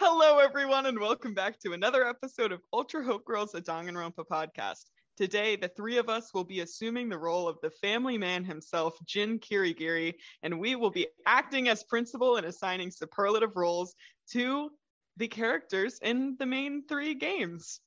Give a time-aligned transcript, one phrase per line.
[0.00, 4.84] Hello, everyone, and welcome back to another episode of Ultra Hope Girls, a Danganronpa podcast.
[5.16, 8.96] Today, the three of us will be assuming the role of the family man himself,
[9.06, 10.14] Jin Kirigiri,
[10.44, 13.96] and we will be acting as principal and assigning superlative roles
[14.30, 14.70] to
[15.16, 17.80] the characters in the main three games.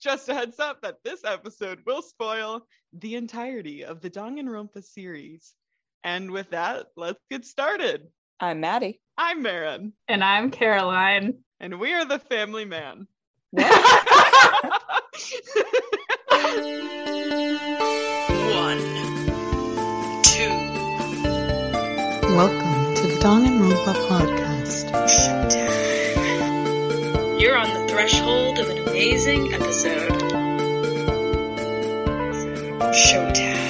[0.00, 2.60] Just a heads up that this episode will spoil
[2.92, 5.52] the entirety of the Danganronpa series.
[6.04, 8.06] And with that, let's get started.
[8.38, 9.00] I'm Maddie.
[9.18, 9.94] I'm Marin.
[10.06, 11.38] And I'm Caroline.
[11.58, 13.06] And we are the family man.
[13.52, 13.64] One,
[20.22, 20.50] two,
[22.36, 24.86] Welcome to the Danganronpa podcast.
[27.40, 30.12] You're on the threshold of an amazing episode.
[32.92, 33.66] Showtime.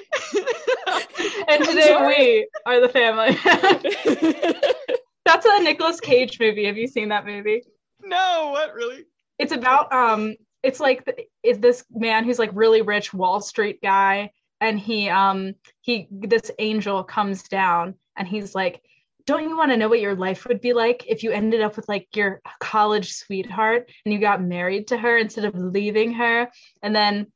[1.46, 3.36] And today we are the family.
[5.24, 6.64] That's a Nicolas Cage movie.
[6.64, 7.62] Have you seen that movie?
[8.02, 9.04] no, what really?
[9.38, 13.80] It's about um it's like the, is this man who's like really rich Wall Street
[13.82, 18.80] guy and he um he this angel comes down and he's like
[19.26, 21.76] don't you want to know what your life would be like if you ended up
[21.76, 26.48] with like your college sweetheart and you got married to her instead of leaving her
[26.82, 27.26] and then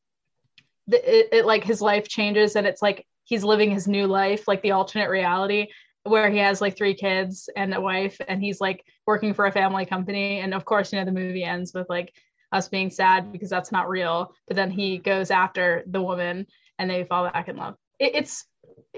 [0.88, 4.48] the, it, it like his life changes and it's like he's living his new life
[4.48, 5.68] like the alternate reality
[6.04, 9.52] where he has like three kids and a wife and he's like working for a
[9.52, 10.40] family company.
[10.40, 12.12] And of course you know the movie ends with like
[12.52, 16.46] us being sad because that's not real but then he goes after the woman
[16.78, 17.76] and they fall back in love.
[17.98, 18.46] It, it's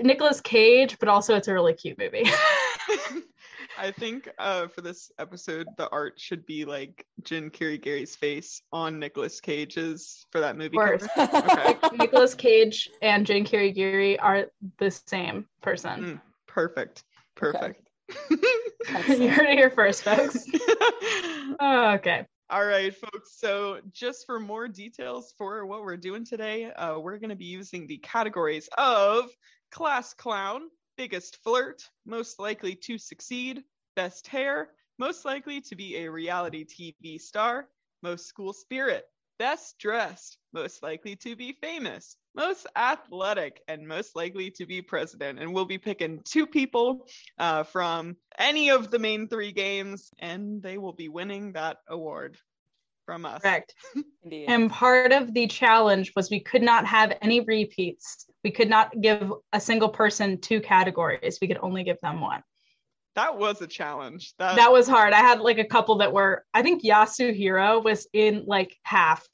[0.00, 2.24] nicholas Cage but also it's a really cute movie
[3.80, 8.98] I think uh, for this episode, the art should be like Jin Kirigi's face on
[8.98, 10.76] Nicolas Cage's for that movie.
[10.78, 11.08] Of course.
[11.16, 11.76] Okay.
[11.96, 14.46] Nicolas Cage and Jin Kirigiri are
[14.78, 17.04] the same person Mm, perfect.
[17.36, 17.88] Perfect.
[19.08, 20.44] you heard it here first folks
[21.60, 23.38] oh, okay All right, folks.
[23.38, 27.44] So, just for more details for what we're doing today, uh, we're going to be
[27.44, 29.30] using the categories of
[29.70, 30.62] class clown,
[30.96, 33.62] biggest flirt, most likely to succeed,
[33.96, 34.68] best hair,
[34.98, 37.68] most likely to be a reality TV star,
[38.02, 39.04] most school spirit,
[39.38, 45.38] best dressed, most likely to be famous, most athletic, and most likely to be president.
[45.38, 47.06] And we'll be picking two people
[47.38, 52.36] uh, from any of the main three games, and they will be winning that award
[53.06, 53.42] from us.
[53.42, 53.74] correct
[54.22, 54.46] Indeed.
[54.48, 58.26] And part of the challenge was we could not have any repeats.
[58.44, 61.38] We could not give a single person two categories.
[61.40, 62.42] We could only give them one.
[63.20, 64.32] That was a challenge.
[64.38, 65.12] That, That was hard.
[65.12, 69.26] I had like a couple that were, I think Yasuhiro was in like half.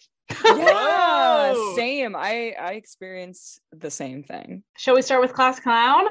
[0.44, 2.16] yeah, same.
[2.16, 4.64] I I experienced the same thing.
[4.76, 6.06] Shall we start with Class Clown?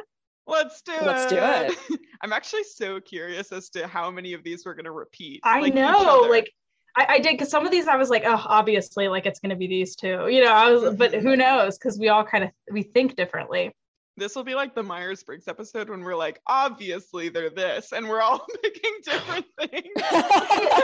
[0.47, 1.03] Let's do it.
[1.05, 1.99] Let's do it.
[2.21, 5.41] I'm actually so curious as to how many of these we're gonna repeat.
[5.43, 6.49] I like, know, like
[6.95, 9.57] I, I did because some of these I was like, oh, obviously, like it's gonna
[9.57, 10.29] be these two.
[10.29, 11.21] You know, I was, but Mhm.
[11.23, 11.77] who knows?
[11.77, 13.75] Because we all kind of we think differently.
[14.17, 18.07] This will be like the Myers Briggs episode when we're like, obviously they're this, and
[18.07, 19.87] we're all picking different things.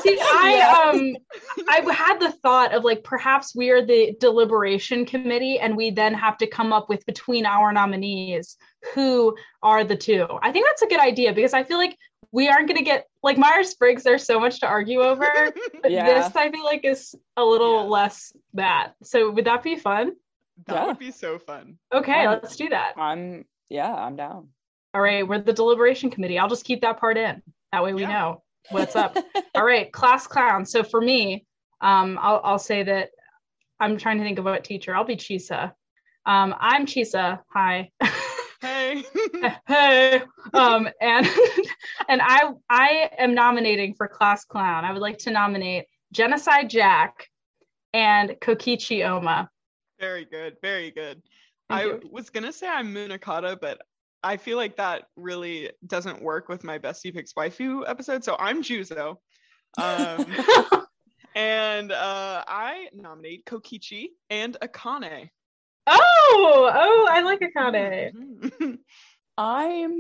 [0.02, 1.16] See, I um
[1.70, 6.14] I had the thought of like perhaps we are the deliberation committee and we then
[6.14, 8.58] have to come up with between our nominees
[8.94, 10.28] who are the two.
[10.42, 11.98] I think that's a good idea because I feel like
[12.34, 14.04] we aren't going to get like Myers Briggs.
[14.04, 15.28] There's so much to argue over.
[15.82, 16.06] But Yeah.
[16.24, 17.90] this I feel like is a little Yeah.
[17.90, 18.94] less that.
[19.04, 20.14] So would that be fun?
[20.68, 20.86] That Yeah.
[20.88, 21.78] would be so fun.
[21.94, 22.94] Okay, Um, let's do that.
[22.98, 24.50] I'm yeah, I'm down.
[24.94, 26.38] All right, we're the deliberation committee.
[26.38, 27.42] I'll just keep that part in.
[27.72, 28.10] That way we Yeah.
[28.10, 29.18] know what's up.
[29.56, 30.66] All right, class clown.
[30.66, 31.46] So for me,
[31.80, 33.10] um, I'll, I'll say that
[33.80, 34.94] I'm trying to think of what teacher.
[34.96, 35.72] I'll be Chisa.
[36.26, 37.40] Um, I'm Chisa.
[37.54, 37.90] Hi.
[38.62, 39.04] Hey.
[39.68, 40.22] hey.
[40.54, 41.26] Um, and
[42.10, 44.86] and I I am nominating for class clown.
[44.86, 47.28] I would like to nominate Genocide Jack
[47.94, 49.50] and Kokichi Oma.
[50.02, 50.58] Very good.
[50.62, 51.22] Very good.
[51.70, 52.02] Thank I you.
[52.12, 53.82] was gonna say I'm Munakata, but
[54.24, 58.24] I feel like that really doesn't work with my bestie picks waifu episode.
[58.24, 59.16] So I'm Juzo.
[59.82, 60.26] Um,
[61.36, 65.30] and uh, I nominate Kokichi and Akane.
[65.88, 68.12] Oh, oh, I like Akane.
[68.14, 68.78] Mhm.
[69.38, 70.00] I'm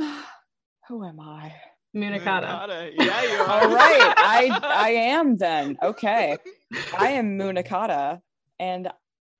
[0.87, 1.53] who am I?
[1.95, 2.47] Munakata.
[2.47, 2.91] Munakata.
[2.97, 3.49] Yeah, you are.
[3.49, 5.77] All right, I I am then.
[5.81, 6.37] Okay.
[6.97, 8.19] I am Munakata,
[8.59, 8.89] and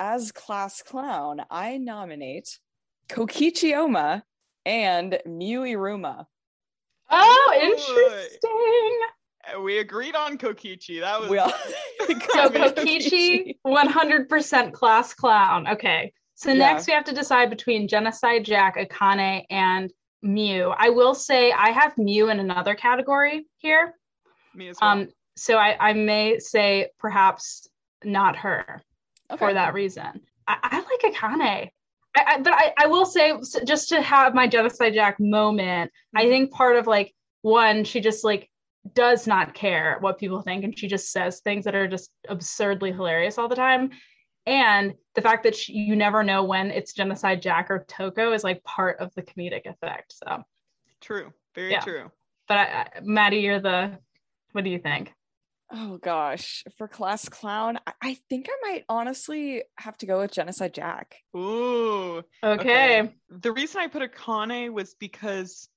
[0.02, 2.58] as class clown, I nominate
[3.08, 4.24] Kokichi Oma
[4.66, 6.26] and Miu Iruma.
[7.12, 9.64] Oh, interesting.
[9.64, 11.02] We agreed on Kokichi.
[11.02, 11.50] That was We all
[12.34, 15.68] So Kokichi, 100% class clown.
[15.68, 16.12] Okay.
[16.34, 16.58] So Yeah.
[16.58, 19.94] next we have to decide between Genocide Jack, Akane, and
[20.26, 20.74] Miu.
[20.76, 23.94] I will say I have Miu in another category here.
[24.56, 24.92] me as well.
[24.92, 25.08] Um,
[25.38, 27.68] so I, I may say perhaps
[28.04, 28.82] not her
[29.38, 30.22] for that reason.
[30.48, 31.70] I, I like Akane.
[32.16, 33.34] I, I, but I, I will say
[33.66, 36.30] just to have my genocide jack moment i mm-hmm.
[36.30, 38.50] think part of like one she just like
[38.94, 42.92] does not care what people think and she just says things that are just absurdly
[42.92, 43.92] hilarious all the time
[44.48, 48.44] and the fact that she, you never know when it's genocide jack or toko is
[48.44, 50.44] like part of the comedic effect so
[51.00, 51.34] True.
[51.56, 51.80] Very yeah.
[51.80, 52.12] true.
[52.48, 53.98] but I, I, maddie you're the
[54.52, 55.14] what do you think
[55.74, 60.32] Oh gosh, for class clown, I, I think I might honestly have to go with
[60.32, 61.16] Genocide Jack.
[61.36, 62.24] Ooh.
[62.44, 65.70] okay, The reason I put Akane was because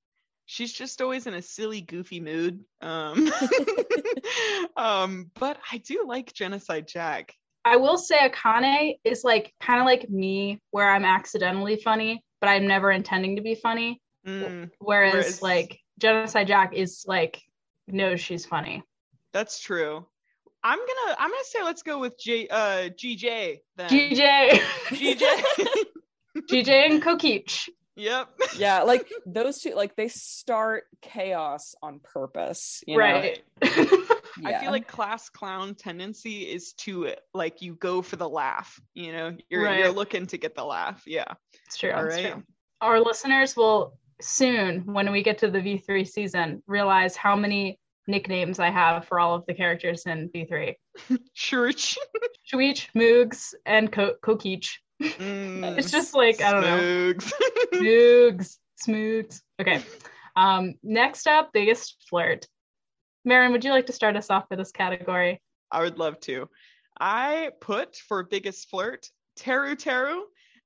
[0.45, 2.63] she's just always in a silly, goofy mood.
[2.81, 3.31] Um,
[4.77, 7.33] um, but I do like Genocide Jack.
[7.63, 12.47] I will say Akane is like kind of like me, where I'm accidentally funny, but
[12.47, 14.01] I'm never intending to be funny.
[14.27, 17.41] Mm, Whereas, Whereas- like Genocide Jack is like
[17.87, 18.83] knows she's funny.
[19.35, 20.05] That's true.
[20.63, 23.89] I'm gonna I'm gonna say let's go with J uh GJ then.
[23.89, 24.49] GJ,
[24.87, 25.33] GJ.
[26.49, 27.67] GJ and Kokich.
[27.97, 28.29] yep.
[28.57, 32.81] Yeah, like those two, like they start chaos on purpose.
[32.87, 33.43] You Right.
[33.61, 33.69] Know?
[34.45, 39.11] I feel like class clown tendency is to like you go for the laugh, you
[39.11, 41.03] know, you're you're looking to get the laugh.
[41.05, 41.25] Yeah.
[41.67, 41.91] it's true.
[41.91, 42.31] All it's right.
[42.31, 42.43] true.
[42.79, 48.59] Our listeners will soon, when we get to the V3 season, realize how many nicknames
[48.59, 50.75] I have for all of the characters in V3.
[51.33, 51.97] Church.
[52.51, 54.69] Shuich, Moogs, and Ko- Kokich.
[55.01, 56.77] Mm, It's just like, I don't know.
[56.77, 57.31] Smoogs.
[57.73, 58.57] Moogs,
[58.87, 59.41] Smoogs.
[59.59, 59.83] Okay.
[60.35, 62.45] Um, next up, biggest flirt.
[63.23, 65.41] Marin, would you like to start us off for this category?
[65.71, 66.47] I would love to.
[66.99, 70.21] I put for biggest flirt Teru Teru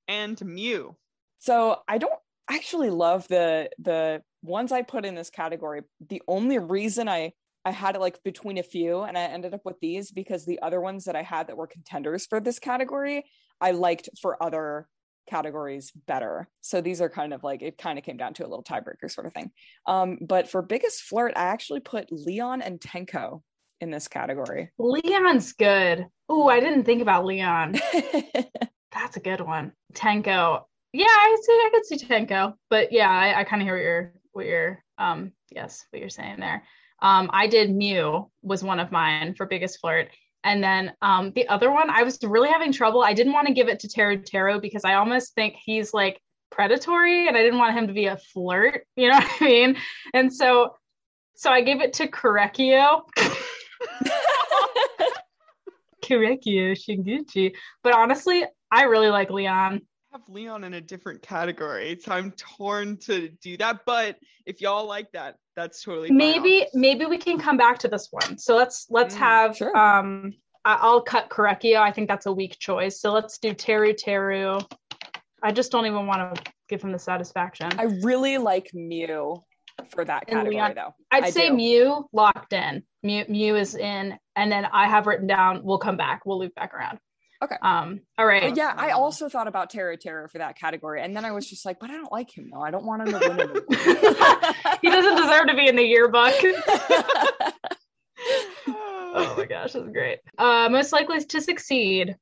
[0.07, 0.95] and Miu.
[1.39, 2.19] So I don't
[2.49, 5.81] actually love the the ones I put in this category.
[6.07, 7.33] The only reason I
[7.65, 10.61] I had it like between a few and I ended up with these because the
[10.61, 13.25] other ones that I had that were contenders for this category,
[13.59, 14.87] I liked for other
[15.29, 16.49] categories better.
[16.61, 19.09] So these are kind of like it kind of came down to a little tiebreaker
[19.09, 19.51] sort of thing.
[19.85, 23.41] Um, but for biggest flirt, I actually put Leon and Tenko
[23.81, 24.71] in this category.
[24.77, 26.07] Leon's good.
[26.27, 27.79] Oh, I didn't think about Leon.
[28.91, 29.73] That's a good one.
[29.93, 30.63] Tenko.
[30.91, 31.51] Yeah, I see.
[31.51, 34.81] I could see Tenko, but yeah, I, I kind of hear what you're, what you're,
[34.97, 36.63] um, yes, what you're saying there.
[37.01, 40.07] Um, I did Miu was one of mine for biggest flirt,
[40.45, 43.03] and then um, the other one, I was really having trouble.
[43.03, 46.21] I didn't want to give it to Teru Teru because I almost think he's like
[46.51, 48.85] predatory, and I didn't want him to be a flirt.
[48.95, 49.75] You know what I mean?
[50.13, 50.75] And so,
[51.35, 53.01] so I gave it to Korekiyo.
[56.03, 57.53] Korekiyo Shinguji.
[57.83, 59.81] But honestly, I really like Leon.
[60.11, 63.81] I have Leon in a different category, so I'm torn to do that.
[63.85, 64.17] But
[64.47, 66.17] if y'all like that, that's totally fine.
[66.17, 68.37] Maybe maybe we can come back to this one.
[68.39, 69.77] So let's let's Mm, have sure.
[69.77, 70.33] um
[70.65, 71.77] I- I'll cut Korekiyo.
[71.77, 72.99] I think that's a weak choice.
[72.99, 74.59] So let's do Teru Teru.
[75.43, 77.69] I just don't even want to give him the satisfaction.
[77.79, 79.43] I really like Miu
[79.91, 80.93] for that category Leon- though.
[81.11, 81.55] I'd I say do.
[81.55, 82.83] Miu locked in.
[83.05, 85.63] Miu Miu is in, and then I have written down.
[85.63, 86.25] We'll come back.
[86.25, 86.97] We'll loop back around.
[87.41, 87.55] Okay.
[87.61, 88.01] Um.
[88.17, 88.49] All right.
[88.49, 91.01] But yeah, I also thought about Terror Terror for that category.
[91.01, 92.61] And then I was just like, but I don't like him though.
[92.61, 93.39] I don't want him to win
[94.81, 96.33] he doesn't deserve to be in the yearbook.
[98.67, 100.19] oh my gosh, that's great.
[100.37, 102.15] Uh, most likely to succeed.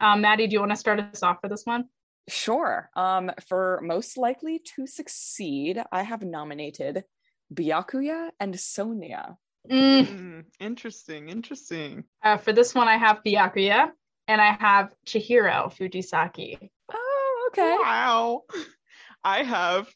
[0.00, 1.84] Um, Maddie, do you want to start us off for this one?
[2.28, 2.90] Sure.
[2.94, 7.04] Um, for most likely to succeed, I have nominated
[7.52, 9.36] Byakuya and Sonia.
[9.70, 12.04] Mm, Mm, interesting, interesting.
[12.22, 13.90] uh, for this one, I have Byakuya
[14.28, 16.70] and I have Chihiro Fujisaki.
[16.92, 17.76] Oh, okay.
[17.80, 18.42] Wow.
[19.24, 19.88] I have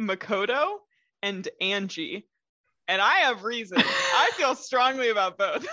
[0.00, 0.78] Makoto
[1.22, 2.28] and Angie.
[2.88, 3.78] And I have reason.
[3.84, 5.66] I feel strongly about both.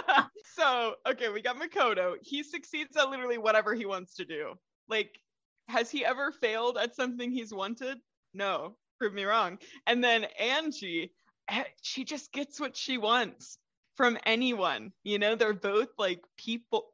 [0.56, 2.14] so, okay, we got Makoto.
[2.22, 4.54] He succeeds at literally whatever he wants to do.
[4.88, 5.18] Like,
[5.68, 7.98] has he ever failed at something he's wanted?
[8.32, 8.76] No.
[9.00, 9.58] Prove me wrong.
[9.86, 11.12] And then Angie,
[11.48, 13.58] eh, she just gets what she wants
[13.96, 14.92] from anyone.
[15.02, 16.86] You know, they're both like people.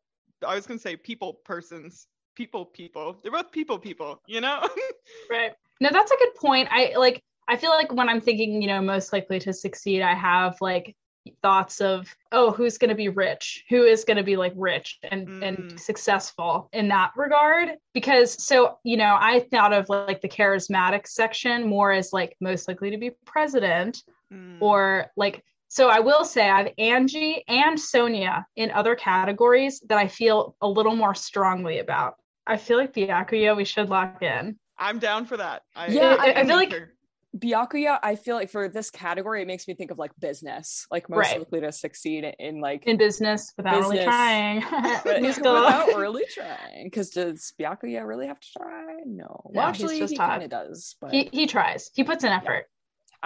[0.46, 2.06] I was going to say people persons.
[2.34, 3.16] People, people.
[3.22, 4.66] They're both people, people, you know?
[5.30, 5.52] Right.
[5.80, 6.68] No, that's a good point.
[6.70, 10.14] I like I feel like when I'm thinking, you know, most likely to succeed, I
[10.14, 10.96] have like
[11.42, 13.64] thoughts of, oh, who's going to be rich?
[13.70, 15.42] Who is going to be like rich and Mm.
[15.42, 17.70] and successful in that regard?
[17.94, 22.68] Because so, you know, I thought of like the charismatic section more as like most
[22.68, 24.02] likely to be president
[24.32, 24.58] Mm.
[24.60, 29.98] or like so I will say I have Angie and Sonia in other categories that
[29.98, 32.14] I feel a little more strongly about.
[32.46, 34.58] I feel like Byakuya we should lock in.
[34.78, 35.62] I'm down for that.
[35.74, 36.92] I, Yeah, I- I feel like- concur.
[37.36, 41.10] Byakuya, I feel like for this category, it makes me think of like business, like
[41.10, 41.38] most Right.
[41.40, 44.62] likely to succeed in like In business without really trying.
[45.32, 46.84] still- without really trying.
[46.84, 48.86] Because does Byakuya really have to try?
[49.04, 49.42] No.
[49.44, 50.96] Well, No, he's actually, just he kind of does.
[50.98, 51.90] But he he tries.
[51.94, 52.66] He puts an effort.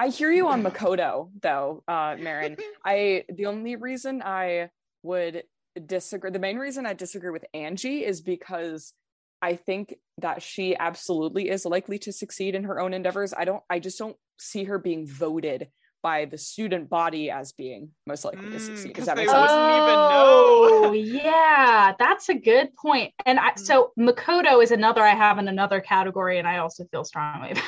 [0.01, 2.57] I hear you on Makoto, though, uh, Marin.
[2.85, 4.71] I the only reason I
[5.03, 5.45] would
[5.87, 8.95] disagree, the main reason I disagree with Angie is because
[9.43, 13.35] I think that she absolutely is likely to succeed in her own endeavors.
[13.37, 15.69] I don't, I just don't see her being voted
[16.03, 18.95] by the student body as being most likely to Mm, succeed.
[18.95, 19.53] 'cause Does that they make sense?
[19.53, 20.25] wouldn't even know.
[20.27, 23.13] Oh, yeah, that's a good point.
[23.27, 27.05] And I, so Makoto is another I have in another category, and I also feel
[27.05, 27.65] strongly about.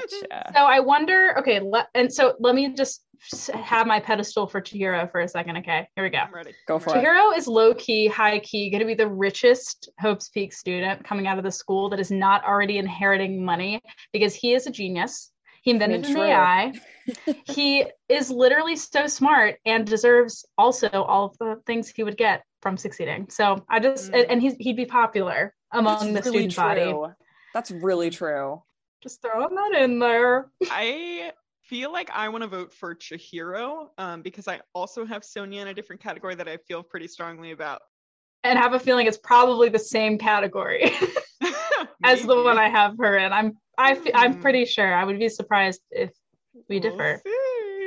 [0.00, 0.52] Gotcha.
[0.54, 1.38] So I wonder.
[1.38, 3.04] Okay, let, and so let me just
[3.52, 5.56] have my pedestal for Chihiro for a second.
[5.58, 6.18] Okay, here we go.
[6.18, 6.54] I'm ready.
[6.66, 7.06] Go for ready.
[7.06, 7.10] it.
[7.10, 11.26] Chihiro is low key, high key, going to be the richest Hope's Peak student coming
[11.26, 13.80] out of the school that is not already inheriting money
[14.12, 15.30] because he is a genius.
[15.62, 16.22] He invented mean, an.
[16.22, 16.72] AI.
[17.46, 22.44] he is literally so smart and deserves also all of the things he would get
[22.62, 23.28] from succeeding.
[23.30, 24.26] So I just and, Mm.
[24.30, 26.94] and he's, he'd be popular among the student body.
[27.54, 28.62] That's really true.
[29.02, 30.50] Just throwing that in there.
[30.70, 35.62] I feel like I want to vote for Chihiro um, because I also have Sonia
[35.62, 37.80] in a different category that I feel pretty strongly about.
[38.44, 40.84] And have a feeling it's probably the same category
[42.04, 43.32] as the one I have her in.
[43.32, 44.40] I'm I f- I'm Hmm.
[44.40, 44.92] pretty sure.
[44.94, 46.10] I would be surprised if
[46.68, 47.22] we We'll differ.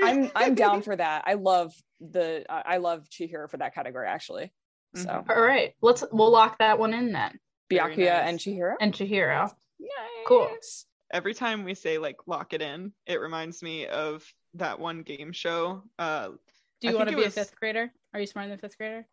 [0.04, 1.24] I'm I'm down for that.
[1.26, 4.52] I love the I I love Chihiro for that category actually.
[4.96, 5.30] So Mhm.
[5.30, 7.40] All right, let's we'll lock that one in then.
[7.70, 8.30] Very Byakuya nice.
[8.30, 8.76] and Chihiro.
[8.82, 9.52] And Chihiro.
[9.80, 9.92] Nice.
[10.28, 10.50] Cool.
[11.12, 14.26] Every time we say like lock it in, it reminds me of
[14.56, 15.84] that one game show.
[16.00, 16.30] Uh,
[16.80, 17.92] Do you want to be was- a fifth grader?
[18.14, 19.06] Are you smarter than a fifth grader?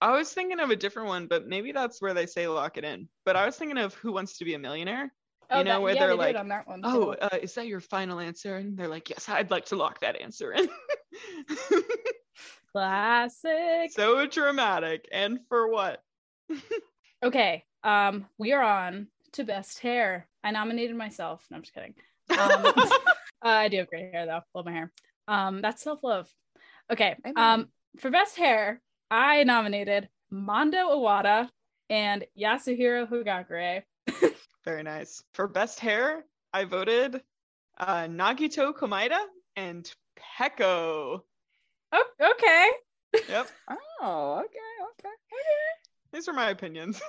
[0.00, 2.84] I was thinking of a different one, but maybe that's where they say lock it
[2.84, 3.08] in.
[3.24, 5.12] But I was thinking of Who Wants to Be a Millionaire.
[5.50, 6.80] Oh, You know, that- where yeah, they're they like, on that one.
[6.84, 8.56] Oh, uh, is that your final answer?
[8.56, 10.68] And they're like, yes, I'd like to lock that answer in.
[12.72, 13.92] classic.
[13.92, 15.06] so dramatic.
[15.12, 16.02] And for what?
[17.22, 20.28] Okay, um, we are on to best hair.
[20.42, 21.44] I nominated myself.
[21.50, 21.94] No, I'm just kidding.
[22.30, 22.72] Um,
[23.42, 24.40] I do have great hair though.
[24.54, 24.90] Love my hair.
[25.28, 26.26] Um, that's self love.
[26.90, 27.16] Okay.
[27.36, 31.50] Um, for best hair, I nominated Mondo Owada
[31.90, 33.82] and Yasuhiro Hagakure.
[34.64, 35.22] Very nice.
[35.34, 37.20] For best hair, I voted
[37.78, 39.20] uh, Nagito Komaeda
[39.56, 39.90] and
[40.38, 41.20] Peko.
[41.92, 42.70] Oh, okay.
[43.28, 43.50] Yep,
[44.00, 45.14] Oh, okay, okay.
[46.14, 47.00] These are my opinions.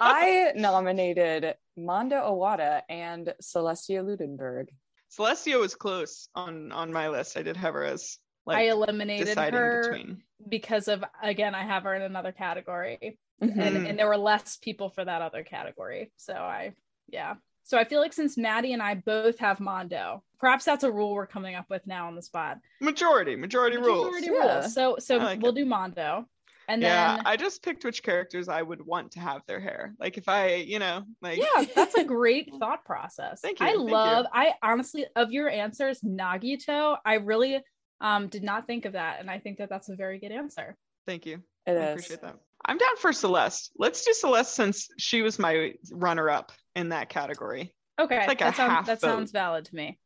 [0.00, 4.68] I nominated Mondo Owada and Celestia Ludenberg.
[5.16, 7.36] Celestia was close on on my list.
[7.38, 10.22] I did have her as like I eliminated her between.
[10.48, 13.18] because of again, I have her in another category.
[13.42, 13.58] Mhm.
[13.58, 16.10] and, and there were less people for that other category.
[16.16, 16.72] So I,
[17.08, 17.34] yeah.
[17.64, 21.12] So I feel like since Maddie and I both have Mondo, perhaps that's a rule
[21.12, 22.58] we're coming up with now on the spot.
[22.80, 24.06] Majority, majority rules.
[24.06, 24.60] Majority Yeah.
[24.60, 24.74] rules.
[24.74, 25.56] So so like we'll it.
[25.56, 26.26] do Mondo,
[26.68, 29.94] and yeah, then I just picked which characters I would want to have their hair.
[30.00, 33.40] Like if I, you know, like yeah, that's a great thought process.
[33.40, 33.92] Thank you, I thank you.
[33.94, 34.26] love.
[34.32, 36.96] I honestly of your answers, Nagito.
[37.04, 37.62] I really
[38.00, 40.76] um did not think of that, and I think that that's a very good answer.
[41.06, 41.42] Thank you.
[41.66, 41.90] It I is.
[41.92, 42.36] appreciate that.
[42.64, 43.70] I'm down for Celeste.
[43.78, 47.74] Let's do Celeste since she was my runner up in that category.
[47.98, 49.06] Okay, like a that sounds half that vote.
[49.08, 49.98] sounds valid to me.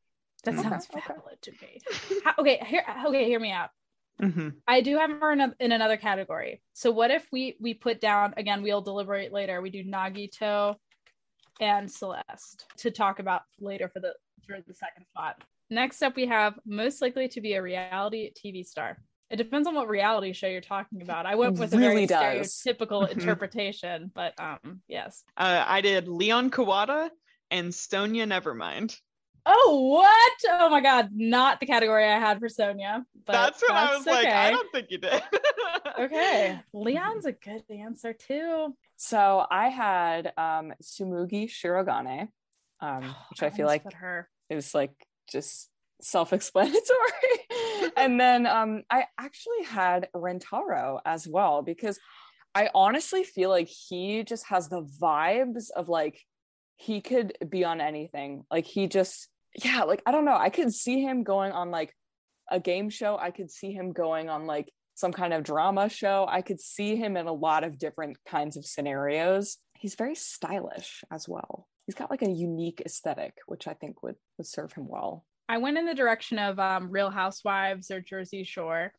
[0.44, 1.02] That Okay, sounds okay.
[1.08, 1.80] valid to me.
[2.24, 2.84] How- okay, here.
[3.06, 3.70] Okay, hear me out.
[4.20, 6.62] Hmm I do have her in, a, in another category.
[6.74, 8.62] So what if we we put down again?
[8.62, 9.60] We'll deliberate later.
[9.62, 10.76] We do Nagito
[11.60, 14.14] and Celeste to talk about later for the
[14.46, 15.42] for the second spot.
[15.70, 18.98] Next up, we have most likely to be a reality TV star.
[19.30, 21.24] It depends on what reality show you're talking about.
[21.26, 22.52] I went with a Really very does.
[22.52, 23.12] stereotypical Mhm.
[23.12, 25.22] interpretation, but um, yes.
[25.36, 27.10] Uh, I did Leon Kuwata
[27.52, 28.96] and Sonia Nevermind.
[29.52, 30.60] Oh, what?
[30.60, 31.08] Oh my God!
[31.12, 33.04] Not the category I had for Sonia.
[33.26, 34.28] But that's what I was like.
[34.28, 35.22] I don't think you did.
[35.98, 38.74] Okay, Leon's a good answer too.
[38.96, 42.28] So I had um, Tsumugi Shirogane,
[42.80, 44.28] um, which I feel like her.
[44.48, 44.92] is like
[45.30, 45.68] just
[46.00, 46.78] self-explanatory.
[47.96, 51.98] and then um, I actually had Rantaro as well because
[52.54, 56.20] I honestly feel like he just has the vibes of like
[56.76, 58.44] he could be on anything.
[58.50, 60.36] Like he just yeah, like I don't know.
[60.36, 61.94] I could see him going on like
[62.50, 63.18] a game show.
[63.18, 66.26] I could see him going on like some kind of drama show.
[66.28, 69.56] I could see him in a lot of different kinds of scenarios.
[69.78, 71.66] He's very stylish as well.
[71.86, 75.24] He's got like a unique aesthetic, which I think would would serve him well.
[75.48, 78.92] I went in the direction of um, Real Housewives or Jersey Shore,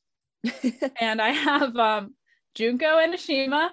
[1.00, 2.16] and I have um,
[2.56, 3.70] Junko Enoshima,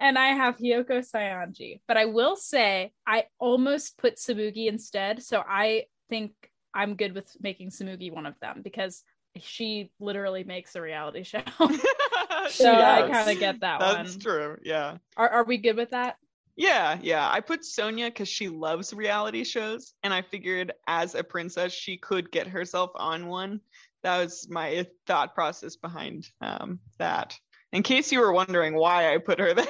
[0.00, 1.80] and I have Hiyoko Saionji.
[1.86, 6.32] But I will say I almost put Tsumugi instead, so I think
[6.74, 9.02] I'm good with making Tsumugi one of them because
[9.40, 11.42] she literally makes a reality show.
[12.50, 14.20] so I kind of get that That's one.
[14.20, 14.56] true.
[14.62, 14.98] Yeah.
[15.16, 16.16] Are, are we good with that?
[16.56, 17.28] Yeah, yeah.
[17.30, 21.96] I put Sonia because she loves reality shows, and I figured as a princess she
[21.96, 23.60] could get herself on one.
[24.02, 27.38] That was my thought process behind um, that.
[27.72, 29.66] In case you were wondering why I put her there.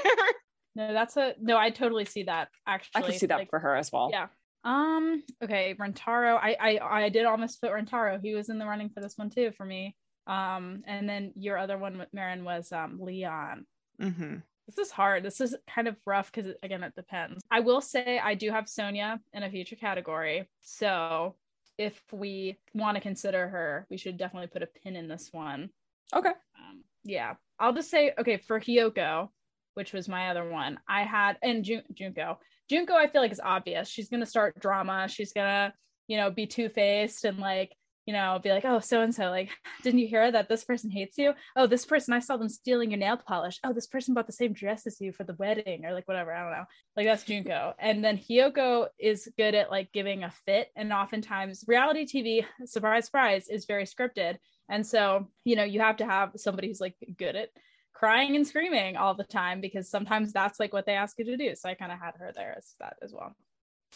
[0.75, 1.57] No, that's a no.
[1.57, 2.49] I totally see that.
[2.67, 4.11] Actually, I can see that Like, for her as well.
[4.13, 4.27] Yeah.
[4.65, 5.23] Um.
[5.43, 5.75] Okay.
[5.79, 6.37] Rantaro.
[6.41, 8.21] I, I I did almost put Rantaro.
[8.23, 9.97] He was in the running for this one too for me.
[10.27, 10.83] Um.
[10.87, 13.67] And then your other one, with Marin, was um Leon.
[14.01, 14.37] hmm
[14.69, 15.25] This is hard.
[15.25, 17.43] This is kind of rough because again, it depends.
[17.51, 20.49] I will say I do have Sonia in a future category.
[20.61, 21.35] So
[21.79, 25.71] if we want to consider her, we should definitely put a pin in this one.
[26.15, 26.29] Okay.
[26.31, 29.29] Um, yeah, I'll just say okay for Hiyoko,
[29.75, 30.79] which was my other one.
[30.89, 32.39] I had and Jun- Junko.
[32.69, 33.89] Junko, I feel like is obvious.
[33.89, 35.09] She's gonna start drama.
[35.09, 35.73] She's gonna,
[36.07, 37.73] you know, be two faced and like,
[38.09, 39.51] you know, be like, oh, so and so, like,
[39.83, 41.35] didn't you hear that this person hates you?
[41.57, 43.59] Oh, this person, I saw them stealing your nail polish.
[43.63, 46.33] Oh, this person bought the same dress as you for the wedding, or like whatever.
[46.33, 46.65] I don't know.
[46.97, 47.75] Like that's Junko.
[47.79, 53.05] And then Hiyoko is good at like giving a fit, and oftentimes reality TV, surprise,
[53.05, 54.39] surprise, is very scripted.
[54.69, 57.51] And so, you know, you have to have somebody who's like good at
[57.95, 61.37] crying and screaming all the time because sometimes that's like what they ask you to
[61.37, 61.55] do.
[61.57, 63.35] So I kind of had her there as that as well.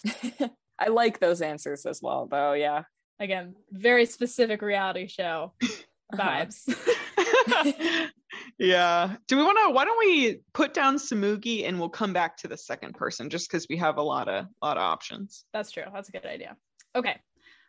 [0.78, 2.54] I like those answers as well, though.
[2.54, 2.82] Yeah.
[3.20, 6.46] Again, very specific reality show uh-huh.
[6.46, 8.10] vibes.
[8.58, 9.16] yeah.
[9.28, 9.72] Do we want to?
[9.72, 13.48] Why don't we put down Tsumugi and we'll come back to the second person just
[13.48, 15.44] because we have a lot of lot of options.
[15.52, 15.84] that's true.
[15.92, 16.56] That's a good idea.
[16.96, 17.20] Okay.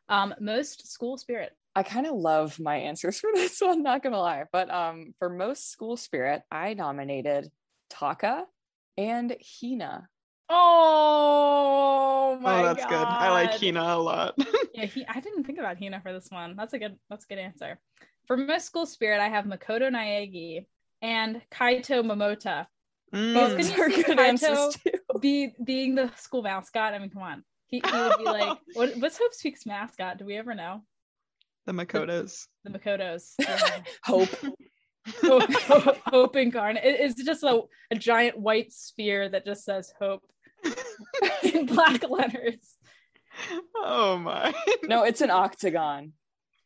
[0.10, 1.52] Um, most school spirit.
[1.76, 4.46] I kind of love my answers for this one, not gonna lie.
[4.52, 7.50] But um, for most school spirit, I nominated
[7.90, 8.46] Taka
[8.98, 10.08] and Hina.
[10.50, 12.96] Oh my oh, that's good.
[12.96, 14.38] I like Hina a lot.
[14.76, 16.56] Yeah, he, I didn't think about Hina for this one.
[16.56, 16.98] That's a good.
[17.08, 17.80] That's a good answer.
[18.26, 20.66] For most school spirit, I have Makoto Naegi
[21.04, 22.66] and Kaito Momota.
[23.14, 23.34] Mm.
[23.36, 24.28] Both Those couldn't you are see good Kaito?
[24.28, 25.20] answers too.
[25.20, 26.96] Be being the school mascot.
[26.96, 27.44] I mean, come on.
[27.74, 30.20] He, he would be like, what, what's Hope's Peak mascot?
[30.20, 30.84] Do we ever know?
[31.66, 32.46] the Makotos.
[32.66, 33.32] The Makotos.
[34.04, 34.30] Hope.
[35.24, 36.84] hope, hope, hope incarnate.
[36.84, 40.22] It- it's just a, a giant white sphere that just says hope
[41.44, 42.76] in black letters.
[43.76, 44.54] oh my.
[44.84, 46.14] No, it's an octagon,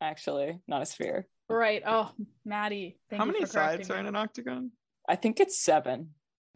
[0.01, 1.25] actually, not a sphere.
[1.47, 1.83] Right.
[1.87, 2.11] Oh,
[2.43, 2.99] Maddie.
[3.09, 3.99] Thank How you many for correcting sides are me.
[4.01, 4.71] in an octagon?
[5.07, 6.09] I think it's seven.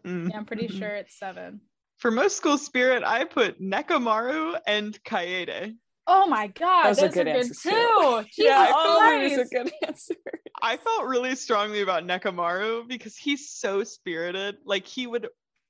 [0.05, 0.29] Mm.
[0.29, 1.61] Yeah, I'm pretty sure it's seven.
[2.01, 5.75] For most school spirit, I put Nekomaru and Kaede.
[6.07, 7.69] Oh my god, Those are good are good answers, too.
[7.69, 8.23] too.
[8.35, 10.15] Jesus yeah, that is a good answer.
[10.63, 14.57] I felt really strongly about Nekomaru because he's so spirited.
[14.65, 15.27] Like he would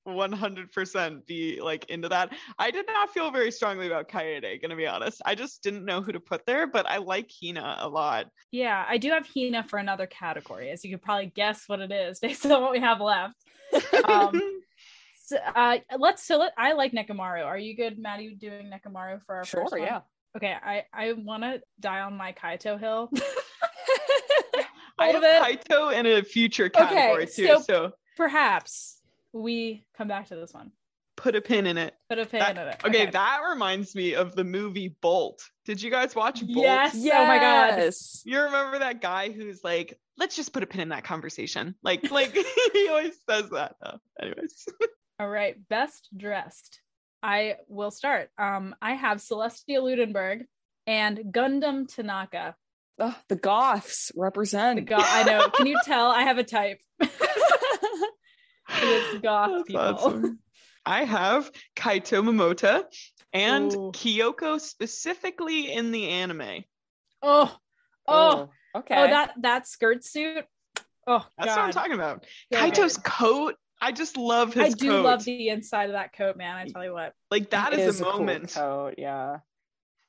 [0.08, 2.34] 100% be like into that.
[2.58, 5.22] I did not feel very strongly about Kaede, gonna be honest.
[5.26, 8.28] I just didn't know who to put there, but I like Hina a lot.
[8.52, 11.92] Yeah, I do have Hina for another category, as you could probably guess what it
[11.92, 13.36] is based on what we have left.
[14.06, 14.42] Um,
[15.32, 17.46] so, uh, let's so let, I like Nekomaru.
[17.46, 19.82] Are you good, Maddie, doing Nekomaru for our Sure, first one?
[19.84, 20.02] yeah.
[20.38, 23.10] Okay, I I want to die on my Kaito hill.
[25.00, 25.66] I All have it.
[25.68, 29.00] Kaito in a future category too, so- so Perhaps
[29.34, 30.72] we come back to this one.
[31.18, 31.94] put a pin in it.
[32.10, 32.82] Put a pin That- in it.
[32.86, 35.42] okay, that reminds me of the movie Bolt.
[35.66, 36.66] Did you guys watch Bolt?
[36.66, 36.96] Yes.
[36.96, 37.92] Oh my God.
[38.26, 41.76] You remember that guy who's like, let's just put a pin in that conversation.
[41.84, 42.34] Like, like
[42.74, 43.76] he always says that.
[44.22, 44.68] Anyways.
[45.22, 46.82] All right, best dressed.
[47.22, 48.30] I will start.
[48.40, 50.46] Um, I have Celestia Ludenberg
[50.88, 52.56] and Gundham Tanaka.
[53.00, 54.78] Ugh, the Goths represent.
[54.78, 55.06] The goth.
[55.08, 55.48] I know.
[55.54, 56.08] Can you tell?
[56.08, 56.80] I have a type.
[58.74, 59.82] It's goth That's people.
[59.82, 60.40] awesome.
[60.86, 62.86] I have Kaito Momota
[63.32, 63.92] and Ooh.
[63.94, 66.64] Kyoko specifically in the anime.
[67.22, 67.56] Oh,
[68.08, 68.96] oh, okay.
[68.96, 69.08] oh!
[69.08, 70.46] That that skirt suit.
[71.06, 72.26] Oh That's what I'm talking about.
[72.52, 73.04] So Kaito's good.
[73.04, 73.56] coat.
[73.82, 75.04] I just love his I do coat.
[75.04, 76.56] love the inside of that coat, man.
[76.56, 77.14] I tell you what.
[77.32, 78.54] like that is, It is, a cool moment.
[78.54, 79.38] coat, yeah.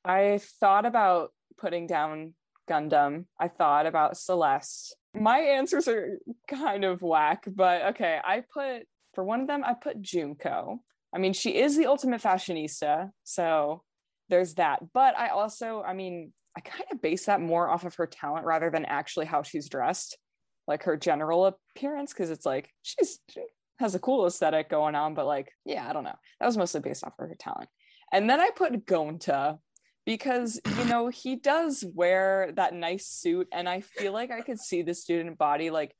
[0.04, 2.34] I thought about putting down
[2.68, 3.26] Gundham.
[3.40, 4.96] I thought about Celeste.
[5.14, 8.18] My answers are kind of whack, but okay.
[8.22, 8.82] I put
[9.14, 10.80] for one of them, I put Junko.
[11.14, 13.82] I mean, she is the ultimate fashionista, so
[14.30, 14.80] there's that.
[14.92, 18.46] But I also, I mean, I kind of base that more off of her talent
[18.46, 20.16] rather than actually how she's dressed,
[20.66, 23.42] like her general appearance, because it's like she's she
[23.82, 26.18] has a cool aesthetic going on, but like, yeah, I don't know.
[26.40, 27.68] That was mostly based off of her talent.
[28.12, 29.58] And then I put Gonta
[30.06, 33.48] because, you know, he does wear that nice suit.
[33.52, 35.94] And I feel like I could see the student body, like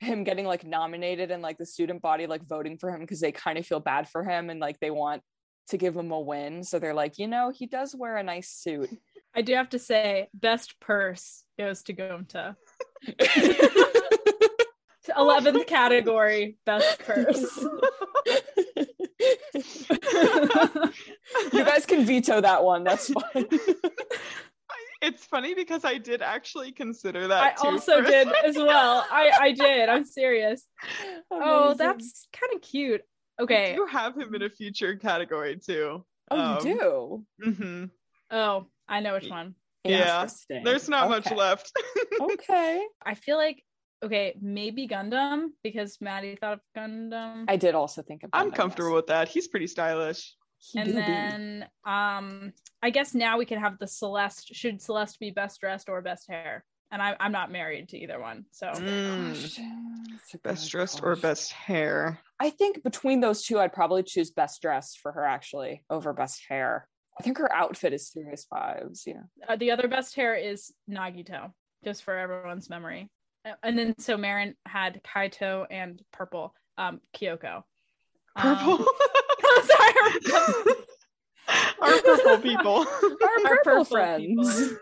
[0.00, 3.32] him getting like nominated and like the student body like voting for him because they
[3.32, 5.22] kind of feel bad for him and like they want
[5.68, 6.62] to give him a win.
[6.62, 8.90] So they're like, you know, he does wear a nice suit.
[9.34, 12.54] I do have to say, best purse goes to Gonta.
[15.12, 17.66] 11th category best purse.
[21.52, 22.84] you guys can veto that one.
[22.84, 23.46] That's fine.
[25.02, 27.58] It's funny because I did actually consider that.
[27.60, 29.06] I also did as well.
[29.10, 29.88] I I did.
[29.88, 30.64] I'm serious.
[31.30, 31.52] Oh, Amazing.
[31.52, 33.02] Oh, that's kind of cute.
[33.40, 33.74] Okay.
[33.74, 36.04] You have him in a future category too.
[36.30, 37.24] Oh, um, you do.
[37.46, 37.84] Mm-hmm.
[38.30, 39.54] Oh, I know which one.
[39.84, 40.26] Yeah.
[40.48, 41.10] There's not okay.
[41.10, 41.72] much left.
[42.20, 42.82] okay.
[43.04, 43.62] I feel like
[44.04, 47.44] okay, maybe Gundham because Maddie thought of Gundham.
[47.48, 48.30] I did also think of.
[48.32, 48.96] I'm comfortable yes.
[48.96, 49.28] with that.
[49.28, 50.34] He's pretty stylish.
[50.58, 51.00] He and do be.
[51.00, 54.54] then um I guess now we can have the Celeste.
[54.54, 56.64] Should Celeste be best dressed or best hair?
[56.90, 60.18] And I, I'm not married to either one, so Mm, Question.
[60.44, 62.20] Best good dressed or best hair?
[62.38, 66.42] I think between those two, I'd probably choose best dressed for her actually over best
[66.48, 66.88] hair.
[67.18, 69.02] I think her outfit is serious vibes.
[69.06, 69.22] Yeah.
[69.48, 71.52] uh, the other best hair is Nagito,
[71.84, 73.10] just for everyone's memory.
[73.44, 77.62] Uh, And then so Marin had Kaito and purple, um, Kyoko.
[78.36, 78.86] Um, Purple.
[79.64, 80.74] sorry,
[81.80, 82.76] Our purple people.
[83.02, 84.24] Our Our purple, purple friends.
[84.24, 84.76] people.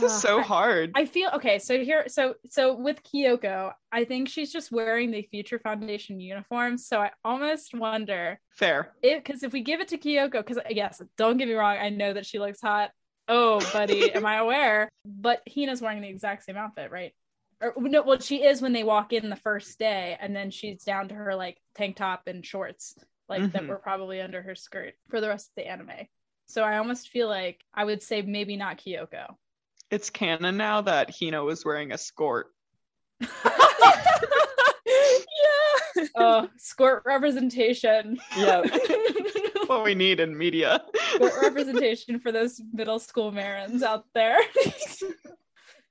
[0.00, 0.92] this is so I- hard.
[0.94, 1.58] I feel okay.
[1.58, 6.78] So here, so so with Kyoko, I think she's just wearing the Future Foundation uniform.
[6.78, 8.92] So I almost wonder Fair.
[9.02, 11.88] if, because if we give it to Kyoko, because yes, don't get me wrong, I
[11.90, 12.90] know that she looks hot.
[13.28, 14.88] Oh, buddy, am I aware?
[15.04, 17.12] But Hina's wearing the exact same outfit, right?
[17.60, 20.84] Or no, well, she is when they walk in the first day, and then she's
[20.84, 22.94] down to her like tank top and shorts,
[23.28, 23.68] like that Mhm.
[23.68, 26.06] were probably under her skirt for the rest of the anime.
[26.46, 29.36] So I almost feel like I would say maybe not Kyoko.
[29.90, 32.48] It's canon now that Hina was wearing a skirt.
[33.20, 33.28] yeah.
[36.16, 38.18] oh, skirt representation.
[38.36, 38.62] Yeah.
[39.66, 40.82] what we need in media.
[41.14, 44.38] Skirt representation for those middle school Marins out there.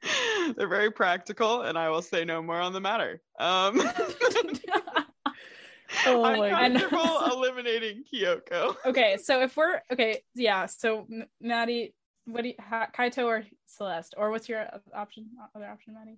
[0.55, 3.21] They're very practical, and I will say no more on the matter.
[3.39, 3.81] Um,
[6.07, 7.31] Oh I'm my God.
[7.31, 8.75] eliminating Kyoko.
[8.85, 10.65] okay, so if we're okay, yeah.
[10.65, 11.93] So M- Maddie,
[12.25, 15.27] what do you, ha, Kaito or Celeste, or what's your o- option?
[15.55, 16.17] Other option, Maddie?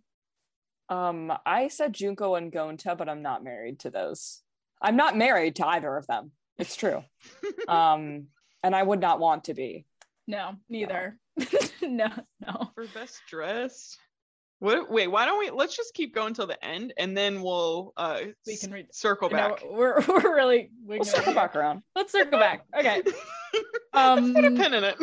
[0.90, 4.42] Um, I said Junko and Gonta, but I'm not married to those.
[4.82, 6.32] I'm not married to either of them.
[6.58, 7.04] It's true.
[7.68, 8.28] um,
[8.64, 9.86] and I would not want to be.
[10.28, 11.18] No, neither.
[11.82, 12.08] no,
[12.46, 12.72] no.
[12.76, 13.98] For best dressed.
[14.60, 14.90] What?
[14.92, 15.52] Wait, why don't we?
[15.52, 19.30] Let's just keep going till the end, and then we'll uh We can read- circle
[19.30, 19.64] No, back.
[19.70, 21.36] we're we're really We'll circle here.
[21.36, 21.84] back around.
[21.96, 22.66] Let's circle back.
[22.78, 23.04] Okay.
[23.94, 24.56] Let's put a Um.
[24.58, 24.96] pin in it.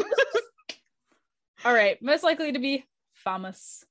[1.64, 1.96] All right.
[2.02, 2.84] Most likely to be
[3.14, 3.84] famous.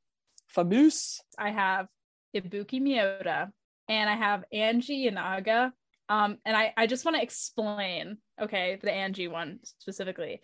[0.49, 1.21] Famous.
[1.39, 1.87] I have
[2.35, 3.49] Ibuki Mioda
[3.89, 5.71] and I have Angie Yonaga.
[6.09, 10.41] Um, and I, I just want to explain, okay, the Angie one specifically.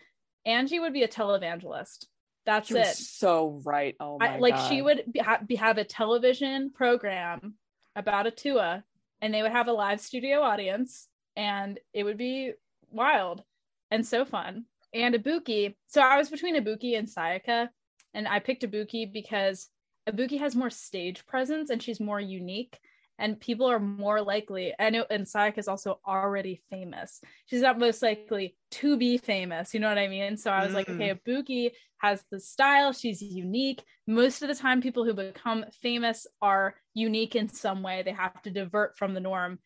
[0.50, 2.06] Angie would be a televangelist.
[2.46, 2.96] That's You're it.
[2.96, 3.96] so right.
[4.00, 4.70] Oh my I, like God.
[4.70, 7.54] she would be, ha- be, have a television program
[7.96, 8.84] about Atua,
[9.22, 12.54] and they would have a live studio audience, and it would be
[12.92, 13.44] wild
[13.92, 14.66] and so fun.
[14.94, 17.70] And Ibuki, so I was between Ibuki and Sayaka,
[18.16, 19.68] and I picked Ibuki because
[20.10, 22.80] Ibuki has more stage presence and she's more unique.
[23.20, 27.20] And people are more likely, I know, and Sayaka is also already famous.
[27.48, 29.74] She's not most likely to be famous.
[29.74, 30.38] You know what I mean?
[30.38, 30.96] So I was like, Mm.
[30.96, 32.94] okay, Ibuki has the style.
[32.94, 33.84] She's unique.
[34.08, 38.02] Most of the time, people who become famous are unique in some way.
[38.04, 39.60] They have to divert from the norm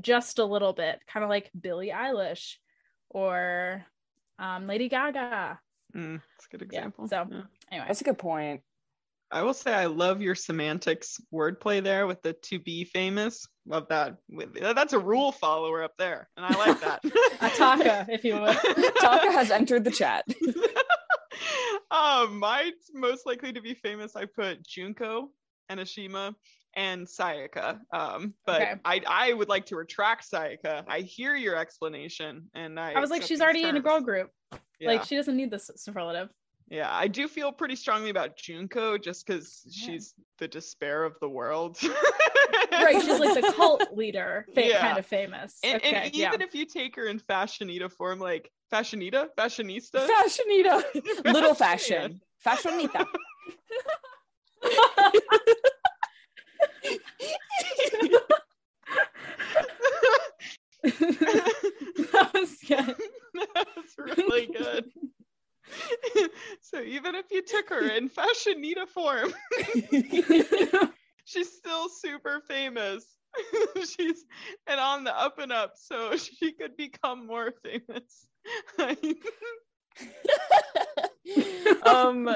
[0.00, 2.56] just a little bit, kind of like Billie Eilish
[3.10, 3.84] or
[4.38, 5.58] um, Lady Gaga.
[5.96, 7.08] Mm, that's a good Yeah, example.
[7.08, 7.42] so- Yeah.
[7.72, 8.60] Anyway, That's a good point.
[9.30, 13.46] I will say I love your semantics wordplay there with the to be famous.
[13.66, 14.16] Love that.
[14.60, 17.02] That's a rule follower up there, and I like that.
[17.40, 18.54] Ataka, if you will.
[19.00, 20.24] Taka has entered the chat.
[21.90, 25.28] um, my most likely to be famous, I put Junko,
[25.70, 26.34] Enoshima,
[26.74, 27.80] and Sayaka.
[27.92, 28.74] Um, but Okay.
[28.86, 30.84] I I would like to retract Sayaka.
[30.88, 34.00] I hear your explanation, and I I was like, she's these already in a girl
[34.00, 34.30] group.
[34.80, 34.90] Yeah.
[34.90, 36.30] Like, she doesn't need this superlative.
[36.70, 41.28] Yeah, I do feel pretty strongly about Junko just because she's the despair of the
[41.28, 41.78] world.
[42.72, 44.80] right, she's like the cult leader, fa- Yeah.
[44.80, 45.58] kind of famous.
[45.64, 46.28] And, okay, and yeah.
[46.28, 51.24] even if you take her in fashionita form, like fashionita, fashionista, Fashionita.
[51.32, 52.20] Little Fashion.
[52.38, 52.70] fashion.
[52.82, 53.06] Fashionita.
[60.82, 62.94] that was good.
[63.54, 64.84] That's really good.
[66.60, 69.32] so even if you took her in fashionita form,
[71.24, 73.04] she's still super famous.
[73.76, 74.24] she's
[74.66, 78.26] and on the up and up, so she could become more famous.
[81.84, 82.34] um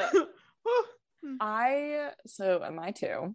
[1.40, 3.34] I so my two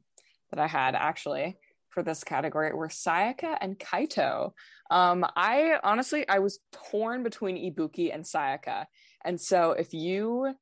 [0.52, 1.58] that I had actually
[1.90, 4.52] for this category were Sayaka and Kaito.
[4.92, 6.60] Um, I honestly I was
[6.92, 8.86] torn between Ibuki and Sayaka,
[9.24, 10.54] and so if you,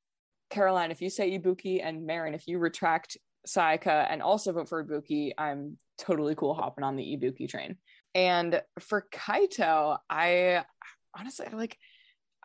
[0.49, 4.83] Caroline, if you say Ibuki and Marin, if you retract Sayaka and also vote for
[4.83, 7.77] Ibuki, I'm totally cool hopping on the Ibuki train.
[8.13, 10.63] And for Kaito, I
[11.17, 11.77] honestly I like.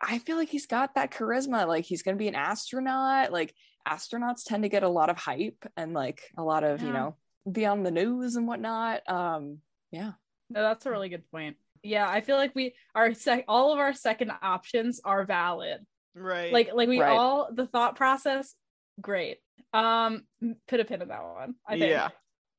[0.03, 1.67] I feel like he's got that charisma.
[1.67, 3.31] Like he's gonna be an astronaut.
[3.31, 3.53] Like
[3.87, 7.15] astronauts tend to get a lot of hype and like a lot of you know
[7.51, 9.57] be on the news and whatnot um
[9.91, 10.11] yeah
[10.49, 11.57] No, that's a really good point.
[11.83, 15.79] Yeah, I feel like we our sec all of our second options are valid.
[16.15, 16.51] Right.
[16.51, 17.17] Like like we Right.
[17.17, 18.55] all the thought process,
[18.99, 19.39] great.
[19.73, 20.23] Um
[20.67, 21.91] put a pin in that one, I think.
[21.91, 22.09] yeah.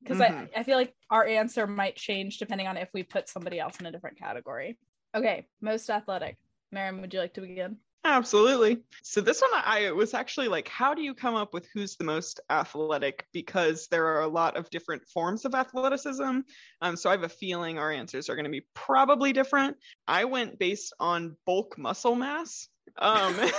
[0.01, 0.49] Because Mhm.
[0.55, 3.79] I, I feel like our answer might change depending on if we put somebody else
[3.79, 4.77] in a different category.
[5.15, 6.37] Okay, most athletic.
[6.71, 7.77] Marin, would you like to begin?
[8.05, 8.83] Absolutely.
[9.01, 12.03] So this one I was actually like, how do you come up with who's the
[12.03, 13.25] most athletic?
[13.31, 16.39] Because there are a lot of different forms of athleticism.
[16.81, 19.77] Um, so I have a feeling our answers are going to be probably different.
[20.05, 22.67] I went based on bulk muscle mass.
[22.99, 23.35] Um,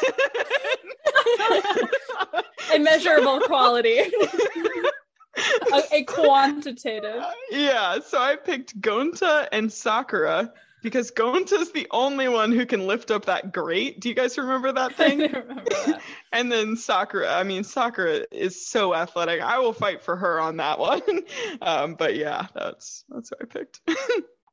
[2.72, 3.98] A measurable quality.
[3.98, 7.22] a, a quantitative.
[7.50, 13.10] yeah, so I picked Gonta and Sakura because Gonta's the only one who can lift
[13.10, 14.00] up that grate.
[14.00, 15.18] Do you guys remember that I thing?
[15.20, 16.00] remember that.
[16.32, 19.40] and then Sakura, I mean, Sakura is so athletic.
[19.40, 21.02] I will fight for her on that one.
[21.62, 23.80] um, but yeah, that's that's what I picked.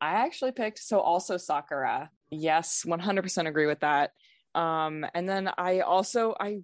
[0.04, 4.14] i actually picked so also sakura yes 100% agree with that
[4.56, 6.60] um and then i also i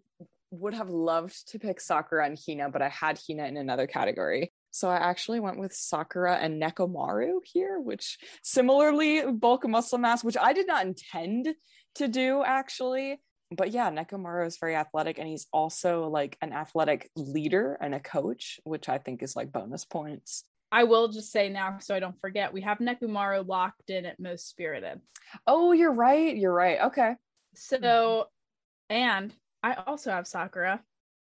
[0.51, 4.51] would have loved to pick sakura and hina but i had hina in another category.
[4.71, 10.37] So i actually went with sakura and nekomaru here which similarly bulk muscle mass which
[10.37, 11.53] i did not intend
[11.95, 13.19] to do actually.
[13.49, 17.99] But yeah nekomaru is very athletic and he's also like an athletic leader and a
[17.99, 20.43] coach which i think is like bonus points.
[20.69, 24.19] I will just say now, so I don't forget, we have Nekomaru locked in at
[24.19, 24.99] most spirited.
[25.47, 26.35] oh you're right.
[26.35, 26.81] You're right.
[26.87, 27.15] Okay
[27.57, 28.27] So,
[28.89, 30.81] and I also have Sakura.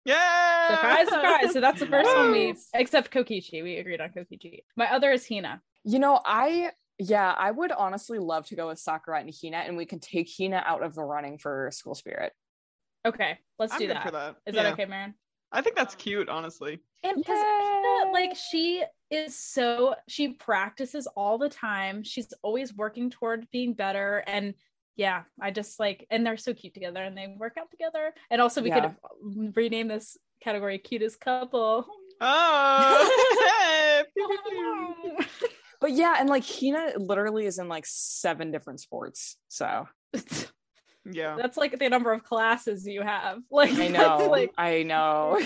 [0.06, 0.68] yeah.
[0.70, 1.54] Surprise, surprise.
[1.54, 3.64] So that's the first one we, except Kokichi.
[3.64, 4.64] We agreed on Kokichi.
[4.76, 5.62] My other is Hina.
[5.84, 9.78] You know, I yeah, I would honestly love to go with Sakura and Hina, and
[9.78, 12.34] we can take Hina out of the running for School Spirit.
[13.06, 14.04] Okay, let's I'm do that.
[14.04, 14.36] for that.
[14.46, 14.64] Is Yeah.
[14.64, 15.14] that okay, Marin?
[15.52, 16.80] I think that's cute, honestly.
[17.04, 18.12] And because Yay!
[18.12, 22.04] like she is so she practices all the time.
[22.04, 24.24] She's always working toward being better.
[24.28, 24.54] And
[25.00, 28.14] yeah, I just like and they're so cute together and they work out together.
[28.30, 28.92] And also we Yeah.
[28.92, 31.88] could rename this category cutest couple.
[32.22, 34.04] Oh.
[35.82, 39.38] But yeah, and like Hina literally is in like seven different sports.
[39.48, 39.88] So
[41.10, 41.38] yeah.
[41.38, 43.40] That's like the number of classes you have.
[43.50, 45.40] Like I know, like I know.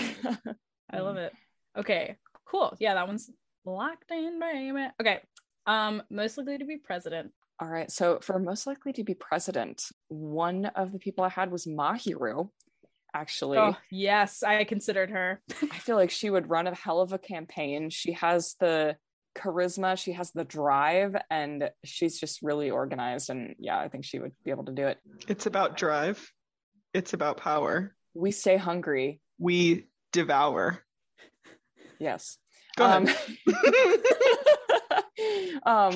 [0.90, 1.32] I love it.
[1.78, 2.76] Okay, cool.
[2.80, 3.30] Yeah, that one's
[3.64, 4.88] locked in, baby.
[5.00, 5.20] Okay.
[5.66, 7.30] Um, most likely to be president.
[7.60, 7.90] All right.
[7.90, 12.50] So for most likely to be president, one of the people I had was Mahiru.
[13.16, 15.40] Actually, Oh, yes, I considered her.
[15.62, 17.90] I feel like she would run a hell of a campaign.
[17.90, 18.96] She has the
[19.36, 23.30] charisma, she has the drive, and she's just really organized.
[23.30, 24.98] And yeah, I think she would be able to do it.
[25.28, 26.28] It's about drive.
[26.92, 27.94] It's about power.
[28.14, 29.20] We stay hungry.
[29.38, 30.80] We devour.
[32.00, 32.38] Yes.
[32.76, 33.08] Go Um,
[35.66, 35.94] um,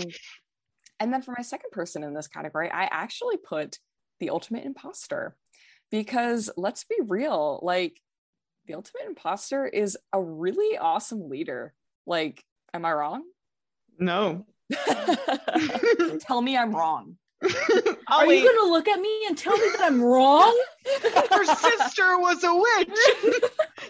[1.00, 3.78] and then for my second person in this category, I actually put
[4.20, 5.36] the ultimate imposter
[5.90, 8.00] because let's be real, like
[8.66, 11.72] the ultimate imposter is a really awesome leader.
[12.06, 13.22] Like, am I wrong?
[13.98, 14.46] no.
[16.20, 17.16] Tell me I'm wrong.
[18.10, 20.60] Are oh, you gonna look at me and tell me that I'm wrong?
[21.30, 22.88] Her sister was a witch.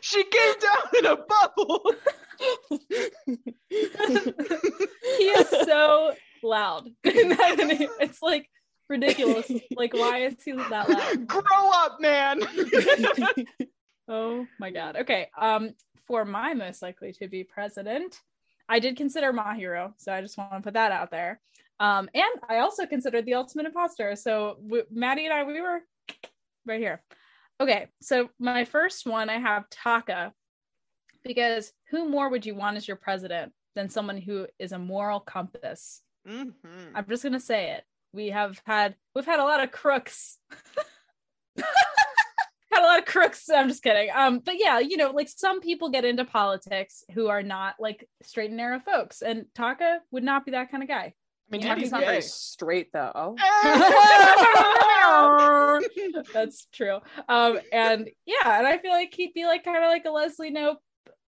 [0.02, 1.92] she came down in a bubble.
[5.18, 6.88] he is so loud.
[7.04, 8.48] it's like
[8.88, 9.50] ridiculous.
[9.76, 11.26] Like, why is he that loud?
[11.26, 12.40] Grow up, man.
[14.08, 14.96] Oh my god.
[14.96, 15.28] Okay.
[15.38, 15.74] Um,
[16.06, 18.18] for my most likely to be president,
[18.68, 21.40] I did consider Mahiru, so I just want to put that out there.
[21.80, 24.16] Um, and I also considered the ultimate imposter.
[24.16, 25.80] So w- Maddie and I, we were
[26.66, 27.02] right here.
[27.60, 30.32] Okay, so my first one, I have Taka,
[31.24, 35.20] because who more would you want as your president than someone who is a moral
[35.20, 36.02] compass?
[36.28, 36.92] Mhm.
[36.94, 37.84] I'm just gonna say it.
[38.12, 40.38] We have had we've had a lot of crooks.
[41.56, 43.48] had a lot of crooks.
[43.48, 44.10] I'm just kidding.
[44.14, 48.08] Um, but yeah, you know, like some people get into politics who are not like
[48.22, 51.14] straight and narrow folks, and Taka would not be that kind of guy.
[51.50, 53.34] I mean, Yeah, Taka's not very straight though.
[56.34, 56.98] That's true.
[57.28, 60.52] Um, and yeah, and I feel like he'd be like kind of like a Leslie
[60.52, 60.76] Knope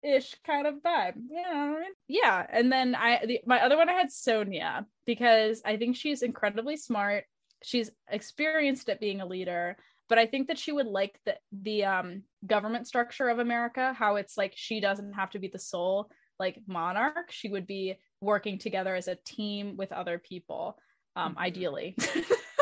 [0.05, 1.15] ish kind of vibe.
[1.31, 1.93] You know what I mean?
[2.09, 2.47] Yeah.
[2.49, 6.77] And then I the, my other one I had Sonia because I think she's incredibly
[6.77, 7.25] smart.
[7.63, 9.77] She's experienced at being a leader,
[10.09, 14.17] but I think that she would like the the um government structure of America, how
[14.17, 17.31] it's like she doesn't have to be the sole like monarch.
[17.31, 20.79] She would be working together as a team with other people,
[21.17, 21.97] um, ideally.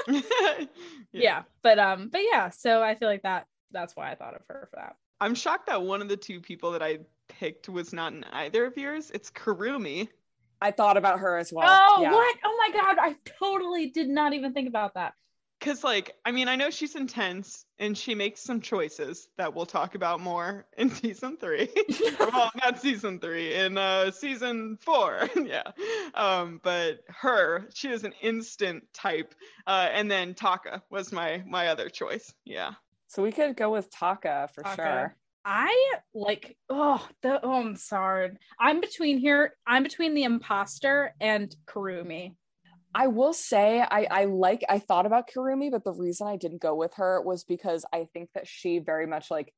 [1.12, 1.42] yeah.
[1.62, 4.66] but um but yeah so i feel like that that's why i thought of her
[4.68, 8.12] for that I'm shocked that one of the two people that I picked was not
[8.12, 9.11] in either of yours.
[9.14, 10.08] It's Kirumi.
[10.61, 11.66] I thought about her as well.
[11.68, 12.12] oh yeah.
[12.12, 15.14] what oh my god i totally did not even think about that
[15.62, 19.64] Cause like, I mean, I know she's intense and she makes some choices that we'll
[19.64, 21.68] talk about more in season three.
[22.18, 25.28] well, not season three, in uh season four.
[25.44, 25.62] yeah.
[26.14, 29.37] Um, but her, she is an instant type.
[29.64, 32.35] Uh, and then Taka was my my other choice.
[32.44, 32.72] Yeah.
[33.06, 34.82] So we could go with Taka for Taka.
[34.82, 35.16] sure.
[35.44, 38.31] I like oh the oh i'm sorry.
[38.59, 42.35] I'm between here i'm between the imposter and kirumi.
[42.94, 46.61] I will say I I like I thought about Kirumi, but the reason I didn't
[46.61, 49.52] go with her was because I think that she very much like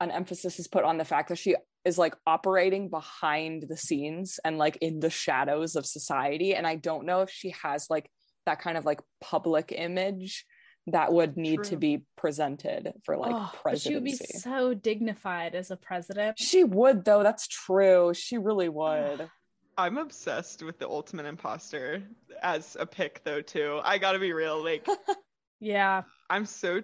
[0.00, 4.38] an emphasis is put on the fact that she is like operating behind the scenes
[4.44, 6.54] and like in the shadows of society.
[6.54, 8.10] And I don't know if she has like
[8.46, 10.44] that kind of like public image
[10.92, 14.38] that would need to be presented for like oh, but she would be presidency.
[14.38, 18.12] so dignified as a president She would though, that's true.
[18.14, 19.28] She really would.
[19.76, 22.02] I'm obsessed with the ultimate imposter
[22.42, 23.80] as a pick though too.
[23.84, 24.86] I gotta be real, like
[25.60, 26.82] yeah I'm so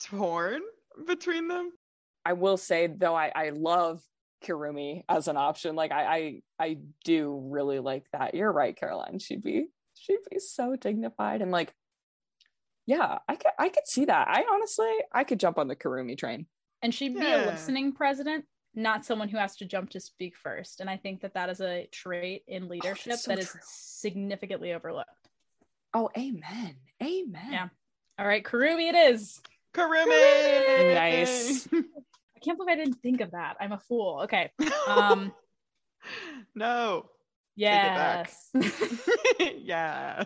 [0.00, 0.60] torn
[1.06, 1.72] between them.
[2.24, 4.00] I will say though, I, I love
[4.44, 5.76] Kirumi as an option.
[5.76, 8.34] Like I, I I do really like that.
[8.34, 9.18] You're right, Caroline.
[9.18, 11.72] She'd be she'd be so dignified and like
[12.86, 14.28] yeah, I could I could see that.
[14.28, 16.46] I honestly I could jump on the Kirumi train.
[16.82, 17.44] and she'd be Yeah.
[17.44, 18.44] a listening president
[18.78, 21.62] not someone who has to jump to speak first and i think that that is
[21.62, 23.60] a trait in leadership so that is true.
[23.64, 25.08] significantly overlooked
[25.94, 26.76] Oh, amen.
[27.02, 27.48] Amen.
[27.52, 27.68] Yeah.
[28.18, 29.40] all right kirumi it is
[29.74, 30.94] Kirumi!
[30.94, 31.66] Nice.
[31.72, 34.50] i can't believe i didn't think of that i'm a fool okay
[34.86, 35.32] um
[36.54, 37.06] no.
[37.58, 38.50] Take yes
[39.56, 40.24] yeah.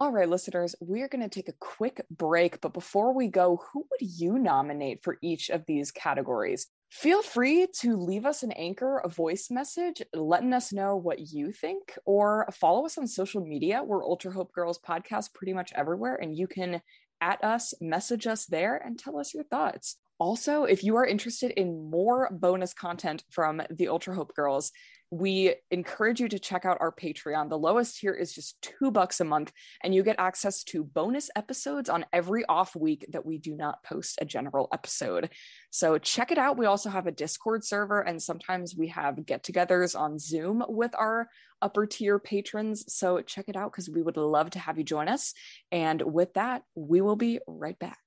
[0.00, 2.60] All right, listeners, we're going to take a quick break.
[2.60, 6.66] But before we go, who would you nominate for each of these categories?
[6.90, 11.52] Feel free to leave us an anchor, a voice message, letting us know what you
[11.52, 13.84] think, or follow us on social media.
[13.84, 16.82] We're Ultra Hope Girls podcast pretty much everywhere, and you can
[17.20, 19.96] at us, message us there, and tell us your thoughts.
[20.18, 24.72] Also, if you are interested in more bonus content from the Ultra Hope Girls,
[25.14, 27.48] we encourage you to check out our Patreon.
[27.48, 31.30] The lowest tier is just two bucks a month, and you get access to bonus
[31.36, 35.30] episodes on every off week that we do not post a general episode.
[35.70, 36.58] So check it out.
[36.58, 40.96] We also have a Discord server, and sometimes we have get togethers on Zoom with
[40.98, 41.28] our
[41.62, 42.84] upper tier patrons.
[42.92, 45.32] So check it out because we would love to have you join us.
[45.70, 48.03] And with that, we will be right back.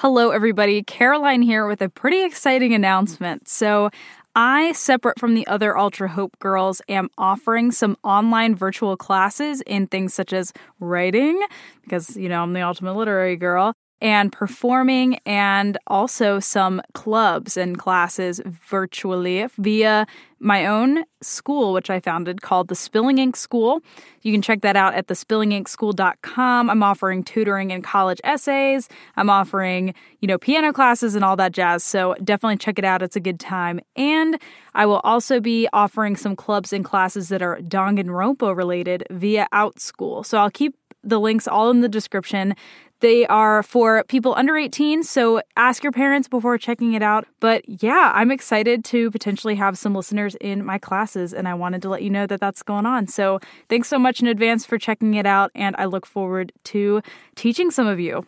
[0.00, 0.82] Hello, everybody.
[0.82, 3.48] Caroline here with a pretty exciting announcement.
[3.48, 3.88] So,
[4.34, 9.86] I, separate from the other Ultra Hope girls, am offering some online virtual classes in
[9.86, 11.42] things such as writing,
[11.82, 17.78] because, you know, I'm the ultimate literary girl, and performing, and also some clubs and
[17.78, 20.06] classes virtually via
[20.38, 23.80] my own school, which I founded called the Spilling Ink School.
[24.20, 26.68] You can check that out at thespillinginkschool.com.
[26.68, 28.88] I'm offering tutoring and college essays.
[29.16, 31.82] I'm offering, you know, piano classes and all that jazz.
[31.82, 33.02] So definitely check it out.
[33.02, 33.80] It's a good time.
[33.96, 34.38] And
[34.74, 40.26] I will also be offering some clubs and classes that are Danganronpa related via Outschool.
[40.26, 42.54] So I'll keep the links all in the description.
[43.00, 47.26] They are for people under 18, so ask your parents before checking it out.
[47.40, 51.82] But yeah, I'm excited to potentially have some listeners in my classes, and I wanted
[51.82, 53.06] to let you know that that's going on.
[53.06, 53.38] So
[53.68, 57.02] thanks so much in advance for checking it out, and I look forward to
[57.34, 58.26] teaching some of you.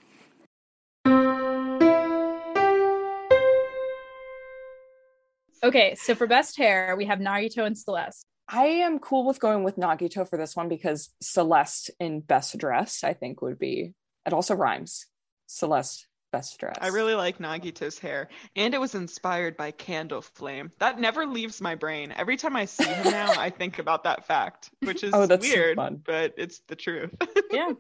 [5.65, 8.23] Okay, so for best hair, we have Nagito and Celeste.
[8.49, 13.03] I am cool with going with Nagito for this one because Celeste in best dress,
[13.03, 13.95] I think would be
[14.27, 15.07] it also rhymes.
[15.47, 16.77] Celeste best dress.
[16.81, 20.71] I really like Nagito's hair, and it was inspired by Candle Flame.
[20.79, 22.13] That never leaves my brain.
[22.17, 25.49] Every time I see him now, I think about that fact, which is Oh, that's
[25.49, 26.03] so weird, fun.
[26.05, 27.15] but it's the truth.
[27.51, 27.73] Yeah.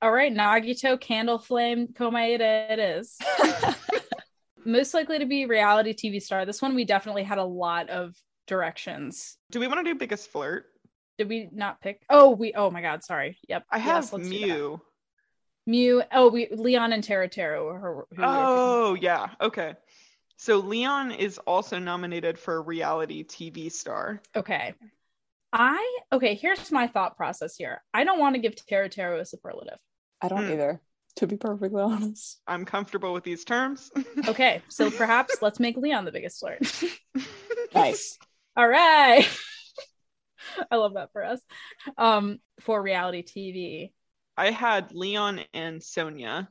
[0.00, 3.18] All right, Nagito, Candle Flame, Komaeda it is.
[4.64, 6.44] Most likely to be reality TV star.
[6.44, 8.14] This one we definitely had a lot of
[8.46, 9.38] directions.
[9.50, 10.66] do we want to do biggest flirt?
[11.18, 12.02] Did we not pick?
[12.10, 12.52] Oh, we.
[12.54, 13.38] Oh my God, sorry.
[13.48, 13.64] Yep.
[13.72, 14.28] I have let's.
[14.28, 14.80] Miu.
[15.68, 16.04] Miu.
[16.12, 17.94] Oh, we Leon and Teruteru were her.
[17.94, 19.28] who we were Oh, yeah.
[19.40, 19.74] Okay.
[20.36, 24.20] So Leon is also nominated for reality TV star.
[24.34, 24.74] Okay.
[25.52, 26.34] I okay.
[26.34, 27.82] Here's my thought process here.
[27.94, 29.78] I don't want to give Teruteru a superlative.
[30.20, 30.52] I don't Hmm.
[30.52, 30.80] either,
[31.16, 32.40] to be perfectly honest.
[32.46, 33.90] I'm comfortable with these terms.
[34.28, 36.60] Okay, so perhaps let's make Leon the biggest flirt.
[37.74, 38.18] Nice.
[38.56, 39.26] All right.
[40.70, 41.40] I love that for us.
[41.98, 43.92] Um, for reality TV.
[44.36, 46.48] I had Leon and Sonia.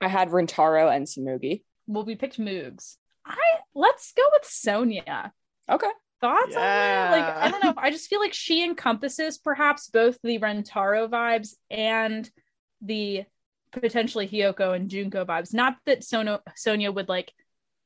[0.00, 1.62] I had Rantaro and Tsumugi.
[1.86, 2.96] Well, we picked Moogs.
[3.24, 3.36] I
[3.74, 5.32] let's go with Sonia.
[5.70, 5.90] Okay.
[6.20, 7.12] Thoughts on that?
[7.12, 7.74] Like, I don't know.
[7.76, 12.28] I just feel like she encompasses perhaps both the Rantaro vibes and
[12.82, 13.24] the
[13.70, 15.54] potentially Hiyoko and Junko vibes.
[15.54, 17.32] Not that Sono Sonia would like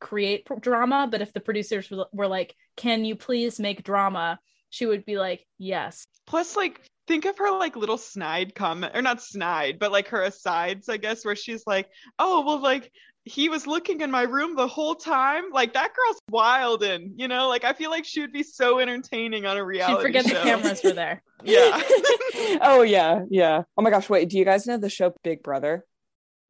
[0.00, 4.38] create pr- drama, but if the producers were, were like, "Can you please make drama?"
[4.70, 9.03] she would be like, "Yes." Plus, like, think of her like little snide comment, or
[9.03, 11.88] not snide, but like her asides, I guess, where she's like,
[12.18, 12.92] "Oh, well, like
[13.24, 17.28] he was looking in my room the whole time." Like that girl's wild, and you
[17.28, 20.26] know, like I feel like she would be so entertaining on a reality She'd forget
[20.26, 20.34] show.
[20.34, 21.22] the cameras were there.
[21.44, 21.82] Yeah.
[22.62, 23.64] oh yeah, yeah.
[23.76, 25.84] Oh my gosh, wait, do you guys know the show Big Brother?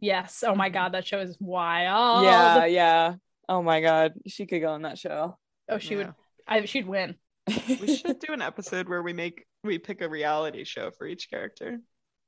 [0.00, 0.44] Yes.
[0.46, 2.24] Oh my god, that show is wild.
[2.24, 3.14] Yeah, yeah.
[3.48, 5.38] Oh my god, she could go on that show.
[5.66, 6.12] Oh, she would.
[6.46, 7.14] I, she'd win.
[7.80, 11.30] we should do an episode where we make we pick a reality show for each
[11.30, 11.80] character.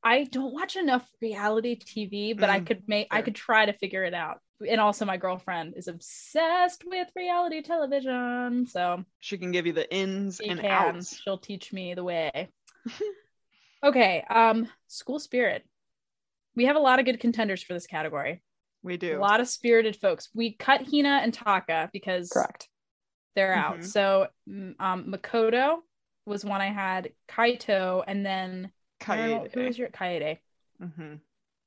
[0.02, 3.08] I don't watch enough reality TV, but I Mm, could make.
[3.10, 4.40] I could try to figure it out.
[4.68, 9.92] And also, my girlfriend is obsessed with reality television, so She can give you the
[9.92, 11.00] ins and can.
[11.00, 11.18] outs.
[11.22, 12.48] She'll teach me the way.
[13.82, 14.22] okay.
[14.28, 15.64] Um, school spirit.
[16.54, 18.42] We have a lot of good contenders for this category.
[18.82, 19.16] We do.
[19.16, 20.28] A lot of spirited folks.
[20.34, 22.68] We cut Hina and Taka because Correct.
[23.34, 23.78] they're out.
[23.80, 23.88] Mhm.
[23.88, 24.28] So
[24.78, 25.78] um Makoto
[26.26, 28.70] was one I had, Kaito, and then
[29.08, 29.66] I don't who Kaede.
[29.66, 30.38] was your Kaede?
[30.80, 31.14] hmm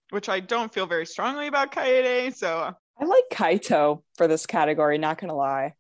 [0.09, 4.97] Which I don't feel very strongly about Kaede, so I like Kaito for this category,
[4.97, 5.73] not gonna lie.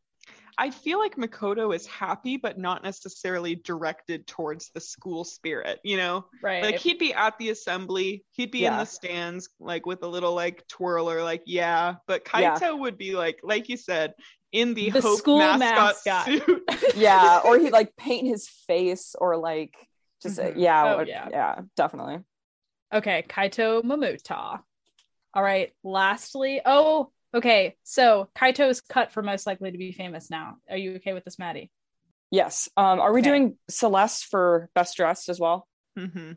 [0.59, 5.97] I feel like Makoto is happy, but not necessarily directed towards the school spirit, you
[5.97, 6.25] know?
[6.41, 6.63] Right.
[6.63, 10.33] Like he'd be at the assembly, he'd be in the stands, like with a little
[10.33, 11.95] like twirler, like, yeah.
[12.07, 12.57] But Yeah.
[12.57, 14.15] Kaito would be like, like you said,
[14.51, 16.25] in the, The Hope school mascot, mascot.
[16.25, 16.63] suit.
[16.95, 19.73] Yeah, or he'd like paint his face or like
[20.21, 20.53] just Mhm.
[20.57, 21.27] yeah, Oh, what- yeah.
[21.29, 22.19] yeah, definitely.
[22.93, 24.61] Okay, Kaito Momota.
[25.33, 27.75] All right, lastly, oh, okay.
[27.83, 30.55] So Kaito's cut for most likely to be famous now.
[30.69, 31.69] Are you okay with this, Maddie?
[32.31, 32.67] Yes.
[32.77, 33.29] Um, are we Okay.
[33.29, 35.67] doing Celeste for best dressed as well?
[35.99, 36.31] Mm-hmm.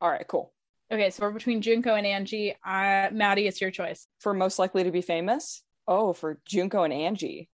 [0.00, 0.52] All right, cool.
[0.92, 2.54] Okay, so we're between Junko and Angie.
[2.64, 4.06] Uh, Maddie, it's your choice.
[4.20, 5.62] For most likely to be famous?
[5.88, 7.48] Oh, for Junko and Angie.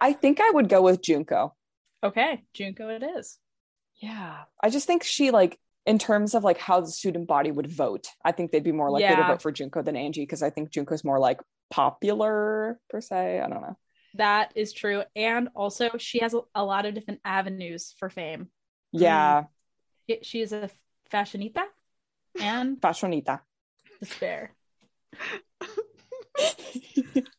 [0.00, 1.54] I think I would go with Junko.
[2.02, 3.38] Okay, Junko it is.
[3.96, 4.36] Yeah.
[4.62, 8.08] I just think she like in terms of like how the student body would vote,
[8.24, 10.70] I think they'd be more likely to vote for Junko than Angie because I think
[10.70, 13.40] Junko's more like popular per se.
[13.40, 13.78] I don't know.
[14.14, 15.02] That is true.
[15.14, 18.48] And also, she has a, lot of different avenues for fame.
[18.94, 19.00] Mm.
[19.00, 19.44] Yeah.
[20.08, 20.70] It- she is a
[21.12, 21.62] fashionista
[22.40, 23.40] and Fashionista.
[24.00, 24.54] despair.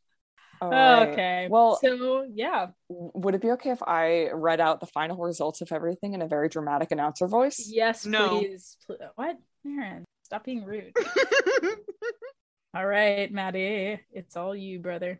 [0.62, 1.10] All right.
[1.10, 1.47] Okay.
[1.49, 2.68] Well- so yeah.
[2.89, 6.28] Would it be okay if I read out the final results of everything in a
[6.28, 7.70] very dramatic announcer voice?
[7.72, 8.39] Yes, No.
[8.39, 8.78] please.
[8.88, 9.38] Pl- What?
[9.66, 10.93] Aaron, stop being rude.
[12.74, 15.20] All right, Maddie, it's all you, brother.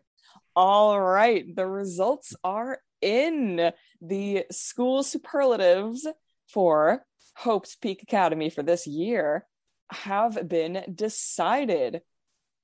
[0.54, 3.72] All right, the results are in.
[4.00, 6.06] The school superlatives
[6.48, 7.04] for
[7.36, 9.46] Hope's Peak Academy for this year
[9.90, 12.02] have been decided.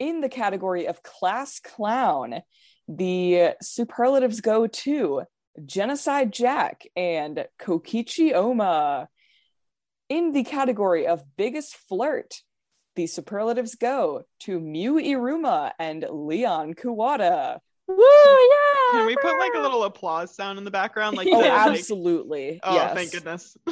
[0.04, 2.42] In the category of class clown,
[2.86, 5.22] the superlatives go to
[5.64, 9.08] Genocide Jack and Kokichi Oma.
[10.10, 12.34] In the category of biggest flirt,
[12.96, 17.60] the superlatives go to Miu Iruma and Leon Kuwata.
[17.88, 18.90] Woo, yeah.
[18.98, 21.16] Can we put like a little applause sound in the background?
[21.16, 22.60] Like, Oh, the, like- absolutely.
[22.62, 22.94] oh, yes.
[22.94, 23.56] thank goodness.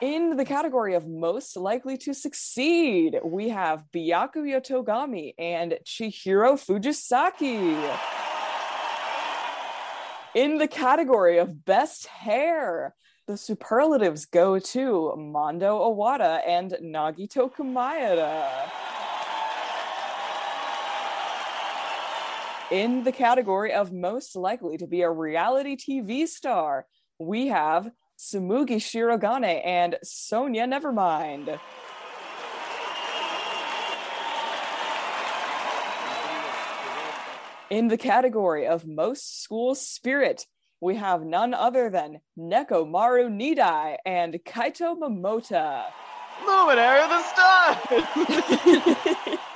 [0.00, 7.98] In the category of most likely to succeed, we have Byakuya Togami and Chihiro Fujisaki.
[10.36, 12.94] In the category of best hair,
[13.26, 18.70] the superlatives go to Mondo Owada and Nagito Komaeda.
[22.70, 26.86] In the category of most likely to be a reality TV star,
[27.18, 31.60] we have Tsumugi Shirogane and Sonia Nevermind.
[37.70, 40.46] In the category of most school spirit,
[40.80, 45.84] we have none other than Nekomaru Nidai and Kaito Momota.
[46.44, 49.38] Luminary of the Stars!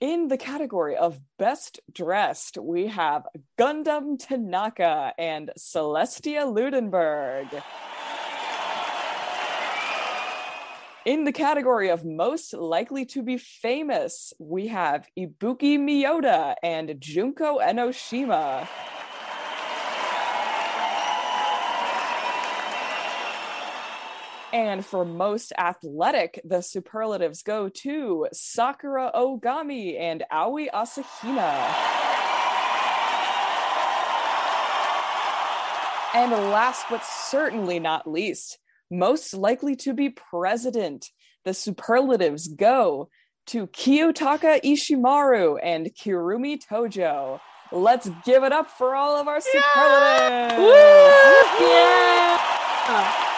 [0.00, 3.26] In the category of best dressed, we have
[3.56, 7.62] Gundham Tanaka and Celestia Ludenberg.
[11.06, 17.60] In the category of most likely to be famous, we have Ibuki Mioda and Junko
[17.60, 18.66] Enoshima.
[24.54, 31.74] And for most athletic, the superlatives go to Sakura Ogami and Aoi Asahina.
[36.14, 38.58] And last but certainly not least,
[38.92, 41.10] most likely to be president,
[41.44, 43.08] the superlatives go
[43.46, 47.40] to Kiyotaka Ishimaru and Kirumi Tojo.
[47.72, 50.62] Let's give it up for all of our superlatives.
[51.60, 53.33] Yeah.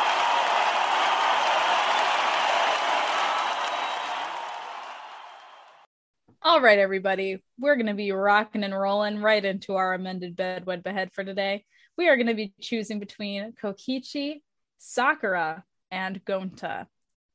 [6.46, 7.42] All right, everybody.
[7.58, 11.64] We're going to be rocking and rolling right into our amended bedwed behead for today.
[11.98, 14.42] We are going to be choosing between Kokichi,
[14.78, 16.86] Sakura, and Gonta.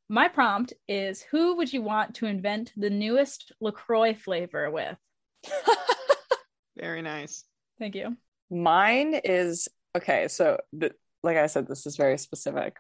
[0.08, 4.96] My prompt is Who would you want to invent the newest LaCroix flavor with?
[6.80, 7.44] Very nice.
[7.80, 8.16] Thank you.
[8.50, 10.30] Mine is okay.
[10.30, 12.78] So, th- like I said, this is very specific.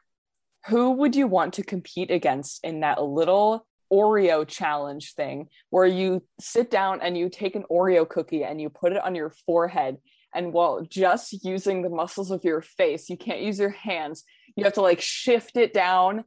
[0.67, 6.23] Who would you want to compete against in that little Oreo challenge thing where you
[6.39, 9.97] sit down and you take an Oreo cookie and you put it on your forehead?
[10.33, 14.23] And while just using the muscles of your face, you can't use your hands,
[14.55, 16.23] you have to like shift it down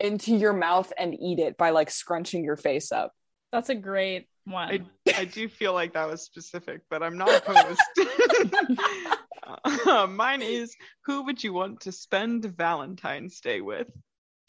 [0.00, 3.12] into your mouth and eat it by like scrunching your face up.
[3.52, 4.90] That's a great I, one.
[5.14, 7.80] I do feel like that was specific, but I'm not opposed.
[9.86, 10.74] Uh, mine is
[11.04, 13.88] Who would you want to spend Valentine's Day with?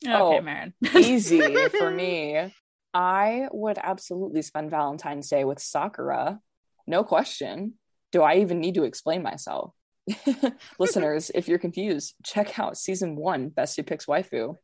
[0.04, 0.42] Okay, Oh.
[0.42, 0.74] Marin.
[0.96, 2.54] easy for me.
[2.94, 6.40] I would absolutely spend Valentine's Day with Sakura.
[6.88, 7.74] No question.
[8.12, 9.74] Do I even need to explain myself?
[10.80, 14.56] Listeners, if you're confused, check out season one, Bestie Picks Waifu.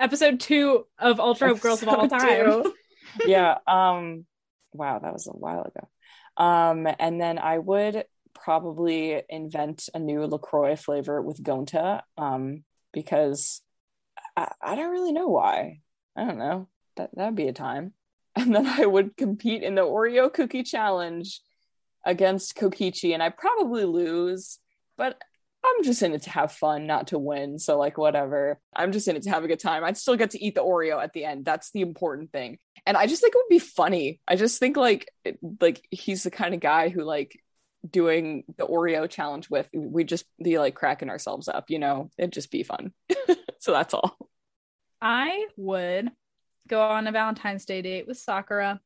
[0.00, 2.64] Episode two of Ultra Hope Girls of All Time.
[3.26, 3.58] yeah.
[3.66, 4.26] Um,
[4.72, 5.88] wow, that was a while ago.
[6.36, 8.04] Um, and then I would
[8.34, 12.02] probably invent a new LaCroix flavor with Gonta.
[12.18, 13.62] Um, because
[14.36, 15.80] I, I don't really know why.
[16.14, 16.68] I don't know.
[16.96, 17.92] That that'd be a time.
[18.38, 21.40] And then I would compete in the Oreo cookie challenge
[22.04, 24.58] against Kokichi, and I probably lose,
[24.98, 25.18] but
[25.66, 27.58] I'm just in it to have fun, not to win.
[27.58, 28.60] So like whatever.
[28.74, 29.84] I'm just in it to have a good time.
[29.84, 31.44] I'd still get to eat the Oreo at the end.
[31.44, 32.58] That's the important thing.
[32.84, 34.20] And I just think it would be funny.
[34.28, 35.10] I just think like
[35.60, 37.40] like he's the kind of guy who like
[37.88, 42.10] doing the Oreo challenge with we just be like cracking ourselves up, you know.
[42.18, 42.92] It'd just be fun.
[43.58, 44.16] so that's all.
[45.00, 46.10] I would
[46.68, 48.80] go on a Valentine's Day date with Sakura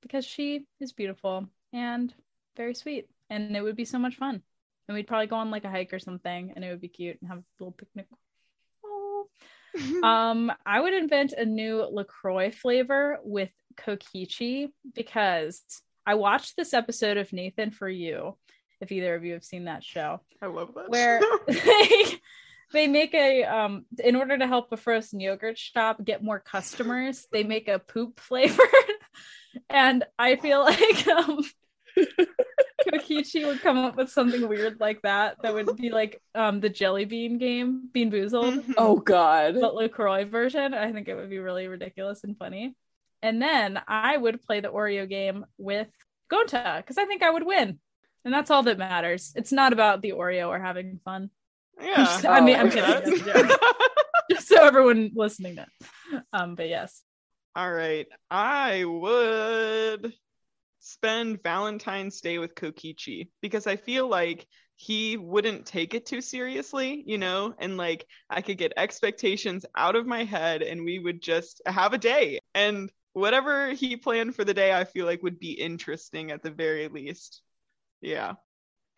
[0.00, 2.12] because she is beautiful and
[2.56, 3.08] very sweet.
[3.30, 4.42] And it would be so much fun.
[4.88, 7.18] And we'd probably go on like a hike or something and it would be cute
[7.20, 8.06] and have a little picnic.
[8.84, 9.28] Oh.
[10.02, 15.62] um, I would invent a new LaCroix flavor with Kokichi because
[16.06, 18.36] I watched this episode of Nathan for You,
[18.80, 20.88] if either of you have seen that show I love that.
[20.90, 22.18] where they
[22.72, 27.26] they make a um in order to help a frozen yogurt shop get more customers
[27.30, 28.62] they make a poop flavor
[29.70, 31.44] and i feel like um
[32.88, 36.68] kokichi would come up with something weird like that that would be like um the
[36.68, 39.56] jelly bean game BeanBoozled Oh god.
[39.60, 40.74] but LaCroix version.
[40.74, 42.74] I think it would be really ridiculous and funny.
[43.22, 45.88] And then I would play the Oreo game with
[46.30, 47.78] Gonta because I think I would win.
[48.24, 49.32] And that's all that matters.
[49.36, 51.30] It's not about the Oreo or having fun.
[51.80, 52.20] yeah.
[52.28, 52.84] I mean, I'm kidding.
[52.90, 53.10] okay.
[53.10, 53.60] That's a joke.
[54.30, 56.22] Just so everyone listening knows.
[56.32, 57.02] Um, but yes.
[57.54, 58.06] All right.
[58.30, 60.12] I would
[60.80, 64.46] spend Valentine's Day with Kokichi because I feel like
[64.76, 69.96] he wouldn't take it too seriously, you know, and like I could get expectations out
[69.96, 72.40] of my head and we would just have a day.
[72.54, 76.50] And whatever he planned for the day, I feel like would be interesting at the
[76.50, 77.42] very least.
[78.00, 78.34] Yeah.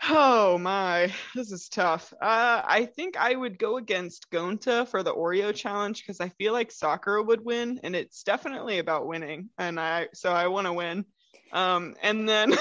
[0.03, 2.13] Oh my, this is tough.
[2.21, 6.53] Uh, I think I would go against Gonta for the Oreo challenge because I feel
[6.53, 10.73] like Sakura would win, and it's definitely about winning, and I so I want to
[10.73, 11.07] win.
[11.53, 12.59] Um, and then and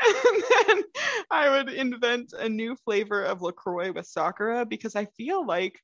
[0.00, 0.82] then
[1.30, 5.78] I would invent a new flavor of Lacroix with Sakura because I feel like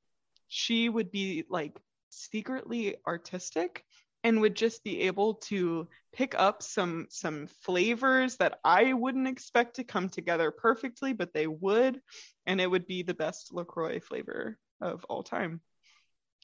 [0.49, 1.77] she would be like
[2.11, 3.85] secretly artistic
[4.25, 9.77] and would just be able to pick up some some flavors that I wouldn't expect
[9.77, 12.01] to come together perfectly, but they would,
[12.47, 15.61] and it would be the best LaCroix flavor of all time,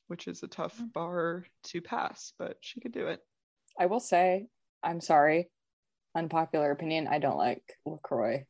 [0.06, 0.92] which is a tough mm.
[0.92, 3.20] bar to pass, but she could do it.
[3.78, 4.46] I will say,
[4.82, 5.50] I'm sorry,
[6.14, 7.08] unpopular opinion.
[7.08, 8.44] I don't like Lacroix.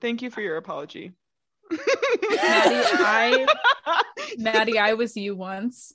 [0.00, 1.12] Thank you for your apology.
[1.72, 3.46] Maddie, I
[4.38, 5.94] Maddie, I was you once.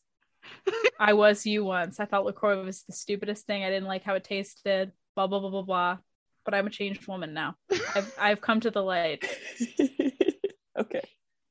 [0.99, 1.99] I was you once.
[1.99, 3.63] I thought LaCroix was the stupidest thing.
[3.63, 5.97] I didn't like how it tasted, blah blah blah blah blah.
[6.45, 7.55] But I'm a changed woman now.
[7.95, 9.23] I've I've come to the light.
[10.79, 11.01] okay.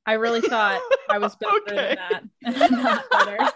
[0.06, 1.96] I really thought I was better Okay.
[1.96, 2.70] than that.
[2.70, 3.52] Not better.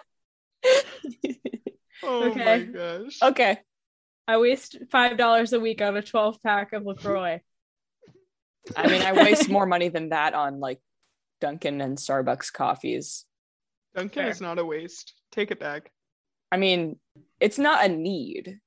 [2.03, 2.45] Oh Okay.
[2.45, 3.19] my gosh.
[3.23, 3.59] Okay.
[4.29, 7.41] I waste five dollars a week on a 12 pack of LaCroix.
[8.77, 10.81] I mean, I waste more money than that on like
[11.41, 13.25] Dunkin' and Starbucks coffees.
[13.95, 14.31] Dunkin' Fair.
[14.31, 15.15] is not a waste.
[15.33, 15.91] Take it back.
[16.53, 16.99] I mean,
[17.41, 18.59] it's not a need,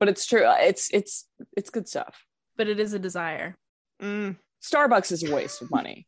[0.00, 0.44] but it's true.
[0.46, 1.26] It's it's
[1.56, 2.24] it's good stuff.
[2.56, 3.56] But it is a desire.
[4.02, 6.06] Mm, Starbucks is a waste of money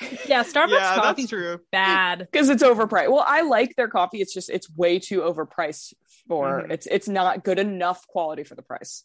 [0.26, 1.60] Yeah, Starbucks yeah, that's coffee's true.
[1.70, 2.26] bad.
[2.32, 3.10] because it's overpriced.
[3.10, 4.20] Well, I like their coffee.
[4.20, 5.94] It's just it's way too overpriced
[6.28, 6.70] for Mhm.
[6.72, 9.04] it's it's not good enough quality for the price.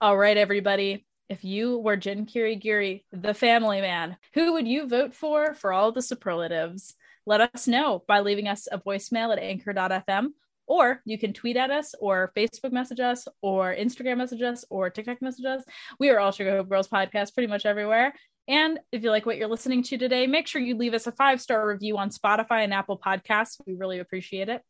[0.00, 1.06] All right, everybody.
[1.28, 5.92] If you were Jin Kirigiri, the family man, who would you vote for for all
[5.92, 6.94] the superlatives?
[7.26, 10.28] Let us know by leaving us a voicemail at anchor.fm,
[10.66, 14.88] or you can tweet at us, or Facebook message us, or Instagram message us, or
[14.88, 15.62] TikTok message us.
[15.98, 18.14] We are Ultra Hope Girls podcast pretty much everywhere.
[18.48, 21.12] And if you like what you're listening to today, make sure you leave us a
[21.12, 23.60] five star review on Spotify and Apple Podcasts.
[23.66, 24.62] We really appreciate it.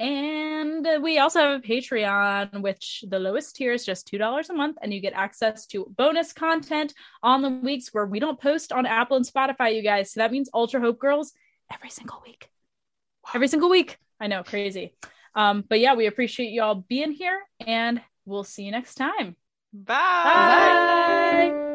[0.00, 4.78] And we also have a Patreon, which the lowest tier is just $2 a month,
[4.80, 8.86] and you get access to bonus content on the weeks where we don't post on
[8.86, 10.10] Apple and Spotify, you guys.
[10.10, 11.32] So that means Ultra Hope Girls
[11.70, 12.48] every single week.
[13.34, 13.98] Every single week.
[14.18, 14.94] I know, crazy.
[15.34, 19.36] Um, but yeah, we appreciate you all being here, and we'll see you next time.
[19.72, 19.94] Bye.
[21.52, 21.69] Bye.